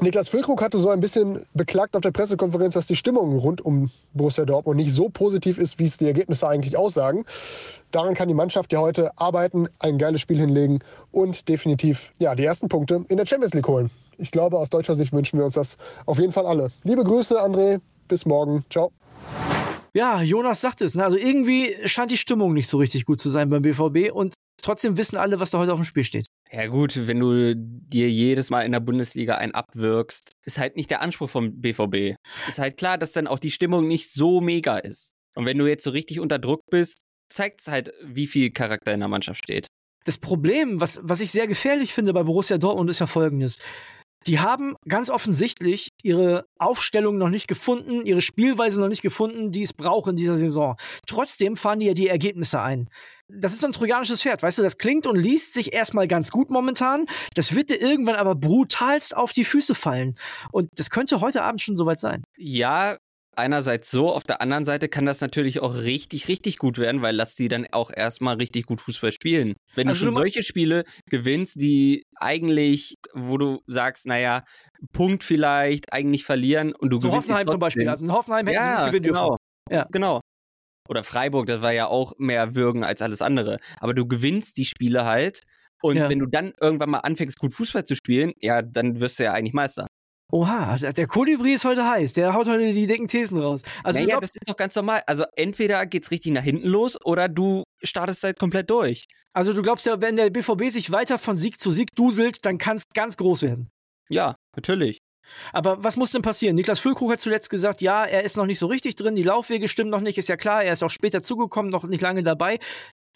Niklas 0.00 0.28
Füllkrug 0.28 0.62
hatte 0.62 0.78
so 0.78 0.90
ein 0.90 1.00
bisschen 1.00 1.42
beklagt 1.54 1.96
auf 1.96 2.02
der 2.02 2.12
Pressekonferenz, 2.12 2.74
dass 2.74 2.86
die 2.86 2.94
Stimmung 2.94 3.36
rund 3.36 3.60
um 3.60 3.90
Borussia 4.14 4.44
Dortmund 4.44 4.76
nicht 4.76 4.92
so 4.92 5.08
positiv 5.08 5.58
ist, 5.58 5.80
wie 5.80 5.86
es 5.86 5.98
die 5.98 6.06
Ergebnisse 6.06 6.46
eigentlich 6.46 6.76
aussagen. 6.76 7.24
Daran 7.90 8.14
kann 8.14 8.28
die 8.28 8.34
Mannschaft 8.34 8.72
ja 8.72 8.78
heute 8.78 9.10
arbeiten, 9.18 9.66
ein 9.80 9.98
geiles 9.98 10.20
Spiel 10.20 10.38
hinlegen 10.38 10.80
und 11.10 11.48
definitiv 11.48 12.12
ja, 12.20 12.36
die 12.36 12.44
ersten 12.44 12.68
Punkte 12.68 13.04
in 13.08 13.16
der 13.16 13.26
Champions 13.26 13.54
League 13.54 13.66
holen. 13.66 13.90
Ich 14.18 14.30
glaube, 14.30 14.58
aus 14.58 14.70
deutscher 14.70 14.94
Sicht 14.94 15.12
wünschen 15.12 15.38
wir 15.38 15.44
uns 15.44 15.54
das 15.54 15.76
auf 16.06 16.18
jeden 16.18 16.32
Fall 16.32 16.46
alle. 16.46 16.70
Liebe 16.84 17.02
Grüße, 17.02 17.40
André. 17.40 17.80
Bis 18.06 18.24
morgen. 18.24 18.64
Ciao. 18.70 18.92
Ja, 19.94 20.22
Jonas 20.22 20.60
sagt 20.60 20.80
es. 20.80 20.94
Ne? 20.94 21.04
Also 21.04 21.16
irgendwie 21.16 21.74
scheint 21.84 22.12
die 22.12 22.16
Stimmung 22.16 22.54
nicht 22.54 22.68
so 22.68 22.78
richtig 22.78 23.04
gut 23.04 23.20
zu 23.20 23.30
sein 23.30 23.48
beim 23.48 23.62
BVB 23.62 24.12
und 24.12 24.34
trotzdem 24.62 24.96
wissen 24.96 25.16
alle, 25.16 25.40
was 25.40 25.50
da 25.50 25.58
heute 25.58 25.72
auf 25.72 25.80
dem 25.80 25.84
Spiel 25.84 26.04
steht. 26.04 26.26
Ja 26.50 26.66
gut, 26.66 27.06
wenn 27.06 27.20
du 27.20 27.54
dir 27.56 28.10
jedes 28.10 28.48
Mal 28.50 28.62
in 28.62 28.72
der 28.72 28.80
Bundesliga 28.80 29.36
einen 29.36 29.52
abwirkst, 29.52 30.32
ist 30.46 30.58
halt 30.58 30.76
nicht 30.76 30.90
der 30.90 31.02
Anspruch 31.02 31.28
vom 31.28 31.60
BVB. 31.60 32.16
Ist 32.48 32.58
halt 32.58 32.78
klar, 32.78 32.96
dass 32.96 33.12
dann 33.12 33.26
auch 33.26 33.38
die 33.38 33.50
Stimmung 33.50 33.86
nicht 33.86 34.12
so 34.12 34.40
mega 34.40 34.78
ist. 34.78 35.12
Und 35.34 35.44
wenn 35.44 35.58
du 35.58 35.66
jetzt 35.66 35.84
so 35.84 35.90
richtig 35.90 36.20
unter 36.20 36.38
Druck 36.38 36.62
bist, 36.70 37.02
zeigt 37.28 37.60
es 37.60 37.68
halt, 37.68 37.92
wie 38.02 38.26
viel 38.26 38.50
Charakter 38.50 38.94
in 38.94 39.00
der 39.00 39.08
Mannschaft 39.08 39.44
steht. 39.44 39.66
Das 40.04 40.16
Problem, 40.16 40.80
was, 40.80 41.00
was 41.02 41.20
ich 41.20 41.30
sehr 41.30 41.46
gefährlich 41.46 41.92
finde 41.92 42.14
bei 42.14 42.22
Borussia 42.22 42.56
Dortmund, 42.56 42.88
ist 42.88 43.00
ja 43.00 43.06
folgendes. 43.06 43.62
Die 44.28 44.40
haben 44.40 44.76
ganz 44.86 45.08
offensichtlich 45.08 45.88
ihre 46.02 46.44
Aufstellung 46.58 47.16
noch 47.16 47.30
nicht 47.30 47.48
gefunden, 47.48 48.04
ihre 48.04 48.20
Spielweise 48.20 48.78
noch 48.78 48.88
nicht 48.88 49.00
gefunden, 49.00 49.52
die 49.52 49.62
es 49.62 49.72
braucht 49.72 50.10
in 50.10 50.16
dieser 50.16 50.36
Saison. 50.36 50.76
Trotzdem 51.06 51.56
fahren 51.56 51.80
die 51.80 51.86
ja 51.86 51.94
die 51.94 52.08
Ergebnisse 52.08 52.60
ein. 52.60 52.90
Das 53.28 53.54
ist 53.54 53.62
so 53.62 53.66
ein 53.66 53.72
trojanisches 53.72 54.20
Pferd, 54.20 54.42
weißt 54.42 54.58
du, 54.58 54.62
das 54.62 54.76
klingt 54.76 55.06
und 55.06 55.16
liest 55.16 55.54
sich 55.54 55.72
erstmal 55.72 56.08
ganz 56.08 56.30
gut 56.30 56.50
momentan. 56.50 57.06
Das 57.34 57.54
wird 57.54 57.70
dir 57.70 57.80
irgendwann 57.80 58.16
aber 58.16 58.34
brutalst 58.34 59.16
auf 59.16 59.32
die 59.32 59.44
Füße 59.44 59.74
fallen. 59.74 60.14
Und 60.52 60.68
das 60.76 60.90
könnte 60.90 61.22
heute 61.22 61.42
Abend 61.42 61.62
schon 61.62 61.76
soweit 61.76 61.98
sein. 61.98 62.22
Ja, 62.36 62.98
einerseits 63.38 63.90
so, 63.90 64.12
auf 64.12 64.24
der 64.24 64.40
anderen 64.42 64.64
Seite 64.64 64.88
kann 64.88 65.06
das 65.06 65.20
natürlich 65.20 65.60
auch 65.60 65.74
richtig, 65.74 66.28
richtig 66.28 66.58
gut 66.58 66.78
werden, 66.78 67.00
weil 67.02 67.14
lass 67.16 67.34
die 67.34 67.48
dann 67.48 67.66
auch 67.72 67.90
erstmal 67.94 68.36
richtig 68.36 68.66
gut 68.66 68.80
Fußball 68.80 69.12
spielen. 69.12 69.54
Wenn 69.74 69.88
Also 69.88 70.00
du 70.00 70.04
schon 70.06 70.14
du 70.14 70.20
solche 70.20 70.42
Spiele 70.42 70.84
gewinnst, 71.06 71.60
die 71.60 72.04
eigentlich, 72.16 72.96
wo 73.14 73.38
du 73.38 73.60
sagst, 73.66 74.06
naja, 74.06 74.42
Punkt 74.92 75.24
vielleicht, 75.24 75.92
eigentlich 75.92 76.24
verlieren 76.24 76.72
und 76.74 76.90
du 76.90 76.98
So 76.98 77.08
gewinnst 77.08 77.28
sie 77.28 77.32
Hoffenheim 77.32 77.48
zum 77.48 77.60
Beispiel. 77.60 77.88
Also 77.88 78.04
in 78.04 78.12
Hoffenheim 78.12 78.46
hätten 78.46 78.58
sie 78.58 78.64
ja, 78.64 78.80
nicht 78.80 78.86
gewinnen 78.86 79.04
dürfen. 79.04 79.22
genau. 79.22 79.36
Ja. 79.70 79.86
genau. 79.90 80.20
Oder 80.88 81.04
Freiburg, 81.04 81.46
das 81.46 81.60
war 81.62 81.72
ja 81.72 81.86
auch 81.86 82.14
mehr 82.18 82.54
Würgen 82.54 82.82
als 82.84 83.02
alles 83.02 83.20
andere. 83.22 83.58
Aber 83.78 83.94
du 83.94 84.06
gewinnst 84.06 84.56
die 84.56 84.64
Spiele 84.64 85.04
halt. 85.04 85.42
Und 85.82 85.96
Ja. 85.96 86.08
wenn 86.08 86.18
du 86.18 86.26
dann 86.26 86.54
irgendwann 86.60 86.90
mal 86.90 86.98
anfängst, 87.00 87.38
gut 87.38 87.52
Fußball 87.52 87.84
zu 87.84 87.94
spielen, 87.94 88.32
ja, 88.40 88.62
dann 88.62 89.00
wirst 89.00 89.18
du 89.18 89.24
ja 89.24 89.32
eigentlich 89.32 89.52
Meister. 89.54 89.86
Oha, 90.30 90.66
also 90.70 90.92
der 90.92 91.06
Kolibri 91.06 91.54
ist 91.54 91.64
heute 91.64 91.88
heiß. 91.88 92.12
Der 92.12 92.34
haut 92.34 92.48
heute 92.48 92.72
die 92.72 92.86
dicken 92.86 93.08
Thesen 93.08 93.40
raus. 93.40 93.62
Also 93.82 93.98
naja, 93.98 94.10
glaubst, 94.10 94.30
das 94.30 94.36
ist 94.36 94.48
doch 94.48 94.56
ganz 94.56 94.74
normal. 94.74 95.02
Also 95.06 95.24
entweder 95.36 95.86
geht's 95.86 96.10
richtig 96.10 96.32
nach 96.32 96.42
hinten 96.42 96.68
los 96.68 96.98
oder 97.02 97.28
du 97.28 97.64
startest 97.82 98.22
halt 98.24 98.38
komplett 98.38 98.68
durch. 98.68 99.06
also 99.32 99.54
du 99.54 99.62
glaubst 99.62 99.86
ja, 99.86 100.00
wenn 100.02 100.16
der 100.16 100.28
BVB 100.28 100.70
sich 100.70 100.92
weiter 100.92 101.18
von 101.18 101.36
Sieg 101.38 101.58
zu 101.58 101.70
Sieg 101.70 101.94
duselt, 101.94 102.44
dann 102.44 102.58
kann 102.58 102.76
es 102.76 102.84
ganz 102.94 103.16
groß 103.16 103.42
werden. 103.42 103.70
Ja, 104.10 104.36
natürlich. 104.54 104.98
Aber 105.52 105.82
was 105.82 105.96
muss 105.96 106.12
denn 106.12 106.22
passieren? 106.22 106.56
Niklas 106.56 106.78
Füllkrug 106.78 107.12
hat 107.12 107.20
zuletzt 107.20 107.50
gesagt, 107.50 107.80
ja, 107.80 108.04
er 108.04 108.24
ist 108.24 108.36
noch 108.36 108.46
nicht 108.46 108.58
so 108.58 108.66
richtig 108.66 108.96
drin, 108.96 109.14
die 109.14 109.22
Laufwege 109.22 109.68
stimmen 109.68 109.90
noch 109.90 110.00
nicht, 110.00 110.18
ist 110.18 110.28
ja 110.28 110.36
klar, 110.36 110.64
er 110.64 110.72
ist 110.72 110.82
auch 110.82 110.90
später 110.90 111.22
zugekommen, 111.22 111.70
noch 111.70 111.84
nicht 111.84 112.00
lange 112.00 112.22
dabei. 112.22 112.58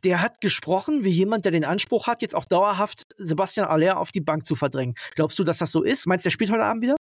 Der 0.05 0.21
hat 0.21 0.41
gesprochen 0.41 1.05
wie 1.05 1.11
jemand, 1.11 1.45
der 1.45 1.53
den 1.53 1.65
Anspruch 1.65 2.09
hat, 2.09 2.23
jetzt 2.23 2.35
auch 2.35 2.45
dauerhaft 2.45 3.05
Sebastian 3.19 3.69
Aller 3.69 3.99
auf 3.99 4.11
die 4.11 4.21
Bank 4.21 4.45
zu 4.45 4.57
verdrängen. 4.57 4.95
Glaubst 5.15 5.39
du, 5.39 5.45
dass 5.45 5.59
das 5.59 5.73
so 5.73 5.83
ist? 5.83 6.07
Meinst 6.07 6.25
du, 6.25 6.29
der 6.29 6.33
spielt 6.33 6.51
heute 6.51 6.65
Abend 6.65 6.83
wieder? 6.83 6.97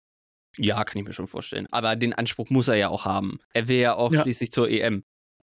Ja, 0.58 0.84
kann 0.84 1.00
ich 1.00 1.08
mir 1.08 1.14
schon 1.14 1.28
vorstellen. 1.28 1.68
Aber 1.72 1.96
den 1.96 2.14
Anspruch 2.14 2.50
muss 2.50 2.68
er 2.68 2.76
ja 2.76 2.90
auch 2.90 3.06
haben. 3.06 3.40
Er 3.54 3.68
will 3.68 3.78
ja 3.80 3.96
auch 3.96 4.12
Ja. 4.12 4.22
schließlich 4.22 4.52
zur 4.52 4.70
EM. 4.70 5.04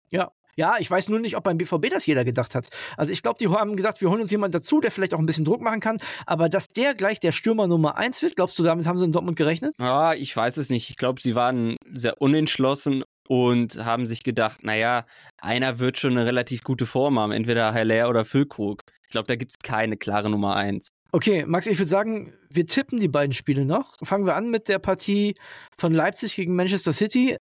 Ja. 0.10 0.32
Ja, 0.60 0.78
ich 0.80 0.90
weiß 0.90 1.10
nur 1.10 1.20
nicht, 1.20 1.38
ob 1.38 1.44
beim 1.44 1.60
BVB 1.60 1.88
das 1.92 2.08
jeder 2.08 2.26
gedacht 2.26 2.56
hat. 2.56 2.70
Also 2.98 3.14
ich 3.14 3.22
glaube, 3.22 3.38
die 3.38 3.48
haben 3.48 3.76
gedacht, 3.76 4.02
wir 4.02 4.10
holen 4.10 4.22
uns 4.22 4.32
jemanden 4.32 4.54
dazu, 4.54 4.82
der 4.82 4.90
vielleicht 4.90 5.14
auch 5.14 5.20
ein 5.20 5.28
bisschen 5.28 5.46
Druck 5.46 5.62
machen 5.62 5.80
kann. 5.82 6.00
Aber 6.26 6.50
dass 6.50 6.68
der 6.68 6.96
gleich 6.96 7.20
der 7.20 7.32
Stürmer 7.32 7.68
Nummer 7.68 7.96
eins 7.96 8.24
wird, 8.24 8.36
glaubst 8.36 8.58
du, 8.58 8.64
damit 8.64 8.88
haben 8.88 8.98
sie 8.98 9.06
in 9.06 9.12
Dortmund 9.12 9.38
gerechnet? 9.38 9.76
Ja, 9.80 10.16
ich 10.16 10.36
weiß 10.36 10.58
es 10.58 10.72
nicht. 10.72 10.90
Ich 10.90 10.96
glaube, 10.96 11.22
sie 11.22 11.36
waren 11.36 11.78
sehr 11.94 12.20
unentschlossen 12.20 13.04
und 13.28 13.86
haben 13.86 14.08
sich 14.08 14.24
gedacht, 14.24 14.64
naja, 14.64 15.06
einer 15.38 15.78
wird 15.78 16.00
schon 16.00 16.14
eine 16.18 16.26
relativ 16.26 16.64
gute 16.64 16.88
Form 16.88 17.20
haben, 17.20 17.32
entweder 17.34 17.72
Haller 17.72 18.10
oder 18.10 18.26
Füllkrug. 18.26 18.82
Ich 19.04 19.12
glaube, 19.12 19.28
da 19.28 19.36
gibt 19.36 19.52
es 19.52 19.60
keine 19.64 19.96
klare 19.96 20.30
Nummer 20.32 20.56
eins. 20.56 20.88
Okay, 21.12 21.46
Max, 21.46 21.68
ich 21.68 21.80
würde 21.80 21.90
sagen, 21.90 22.34
wir 22.50 22.68
tippen 22.68 23.00
die 23.00 23.08
beiden 23.08 23.34
Spiele 23.34 23.66
noch. 23.66 23.96
Fangen 24.04 24.26
wir 24.26 24.36
an 24.36 24.50
mit 24.50 24.68
der 24.68 24.80
Partie 24.80 25.36
von 25.78 25.94
Leipzig 25.94 26.36
gegen 26.36 26.56
Manchester 26.56 26.94
City. 26.94 27.38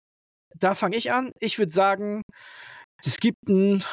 Da 0.56 0.74
fange 0.74 0.96
ich 0.96 1.12
an. 1.12 1.30
Ich 1.40 1.58
würde 1.58 1.70
sagen, 1.70 2.22
es 3.04 3.18
gibt 3.18 3.48
ein, 3.48 3.84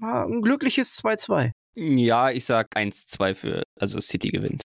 ein 0.00 0.42
glückliches 0.42 0.96
2-2. 1.02 1.50
Ja, 1.74 2.30
ich 2.30 2.44
sag 2.44 2.68
1-2 2.76 3.34
für, 3.34 3.62
also 3.78 4.00
City 4.00 4.30
gewinnt. 4.30 4.62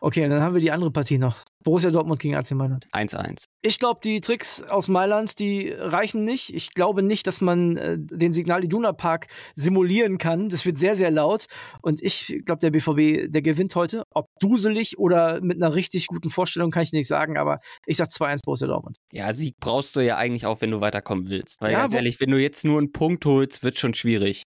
Okay, 0.00 0.28
dann 0.28 0.42
haben 0.42 0.54
wir 0.54 0.60
die 0.60 0.70
andere 0.70 0.90
Partie 0.90 1.18
noch. 1.18 1.44
Borussia 1.64 1.90
Dortmund 1.90 2.20
gegen 2.20 2.36
AC 2.36 2.52
Mailand. 2.52 2.86
1-1. 2.92 3.44
Ich 3.62 3.78
glaube, 3.78 3.98
die 4.04 4.20
Tricks 4.20 4.62
aus 4.62 4.88
Mailand, 4.88 5.38
die 5.38 5.70
reichen 5.70 6.22
nicht. 6.22 6.54
Ich 6.54 6.74
glaube 6.74 7.02
nicht, 7.02 7.26
dass 7.26 7.40
man 7.40 7.76
äh, 7.76 7.96
den 7.98 8.32
Signal 8.32 8.62
Iduna 8.62 8.92
Park 8.92 9.26
simulieren 9.54 10.18
kann. 10.18 10.48
Das 10.48 10.64
wird 10.64 10.76
sehr, 10.76 10.94
sehr 10.94 11.10
laut. 11.10 11.46
Und 11.82 12.02
ich 12.02 12.40
glaube, 12.44 12.60
der 12.60 12.70
BVB, 12.70 13.32
der 13.32 13.42
gewinnt 13.42 13.74
heute. 13.74 14.04
Ob 14.14 14.28
duselig 14.38 14.98
oder 14.98 15.40
mit 15.40 15.60
einer 15.60 15.74
richtig 15.74 16.06
guten 16.06 16.30
Vorstellung, 16.30 16.70
kann 16.70 16.84
ich 16.84 16.92
nicht 16.92 17.08
sagen. 17.08 17.36
Aber 17.36 17.58
ich 17.86 17.96
sag 17.96 18.08
2-1 18.08 18.44
Borussia 18.44 18.68
Dortmund. 18.68 18.98
Ja, 19.10 19.32
Sieg 19.32 19.56
brauchst 19.58 19.96
du 19.96 20.00
ja 20.00 20.16
eigentlich 20.18 20.46
auch, 20.46 20.60
wenn 20.60 20.70
du 20.70 20.80
weiterkommen 20.80 21.28
willst. 21.28 21.60
Weil 21.60 21.72
Ja, 21.72 21.80
ganz 21.80 21.94
ehrlich, 21.94 22.20
wenn 22.20 22.30
du 22.30 22.38
jetzt 22.38 22.64
nur 22.64 22.78
einen 22.78 22.92
Punkt 22.92 23.24
holst, 23.24 23.64
wird 23.64 23.78
schon 23.78 23.94
schwierig. 23.94 24.44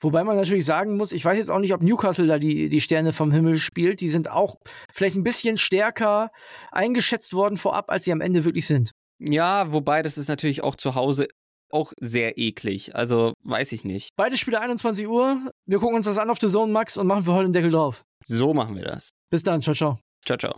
Wobei 0.00 0.24
man 0.24 0.36
natürlich 0.36 0.64
sagen 0.64 0.96
muss, 0.96 1.12
ich 1.12 1.24
weiß 1.24 1.38
jetzt 1.38 1.50
auch 1.50 1.58
nicht, 1.58 1.72
ob 1.72 1.82
Newcastle 1.82 2.26
da 2.26 2.38
die, 2.38 2.68
die 2.68 2.80
Sterne 2.80 3.12
vom 3.12 3.32
Himmel 3.32 3.56
spielt. 3.56 4.00
Die 4.00 4.08
sind 4.08 4.30
auch 4.30 4.56
vielleicht 4.92 5.16
ein 5.16 5.22
bisschen 5.22 5.56
stärker 5.56 6.30
eingeschätzt 6.70 7.32
worden 7.32 7.56
vorab, 7.56 7.90
als 7.90 8.04
sie 8.04 8.12
am 8.12 8.20
Ende 8.20 8.44
wirklich 8.44 8.66
sind. 8.66 8.90
Ja, 9.18 9.72
wobei 9.72 10.02
das 10.02 10.18
ist 10.18 10.28
natürlich 10.28 10.62
auch 10.62 10.74
zu 10.74 10.94
Hause 10.94 11.28
auch 11.72 11.92
sehr 12.00 12.38
eklig. 12.38 12.94
Also 12.94 13.32
weiß 13.42 13.72
ich 13.72 13.84
nicht. 13.84 14.10
Beide 14.16 14.36
Spiele 14.36 14.60
21 14.60 15.08
Uhr. 15.08 15.50
Wir 15.66 15.78
gucken 15.78 15.96
uns 15.96 16.06
das 16.06 16.18
an 16.18 16.30
auf 16.30 16.38
The 16.40 16.48
Zone, 16.48 16.72
Max, 16.72 16.96
und 16.96 17.06
machen 17.06 17.24
für 17.24 17.32
heute 17.32 17.48
den 17.48 17.52
Deckel 17.52 17.70
drauf. 17.70 18.04
So 18.24 18.54
machen 18.54 18.76
wir 18.76 18.84
das. 18.84 19.10
Bis 19.30 19.42
dann. 19.42 19.62
Ciao, 19.62 19.74
ciao. 19.74 19.98
Ciao, 20.24 20.38
ciao. 20.38 20.54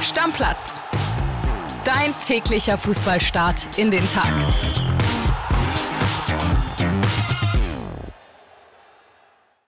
Stammplatz. 0.00 0.80
Dein 1.84 2.14
täglicher 2.24 2.78
Fußballstart 2.78 3.66
in 3.78 3.90
den 3.90 4.06
Tag. 4.06 4.32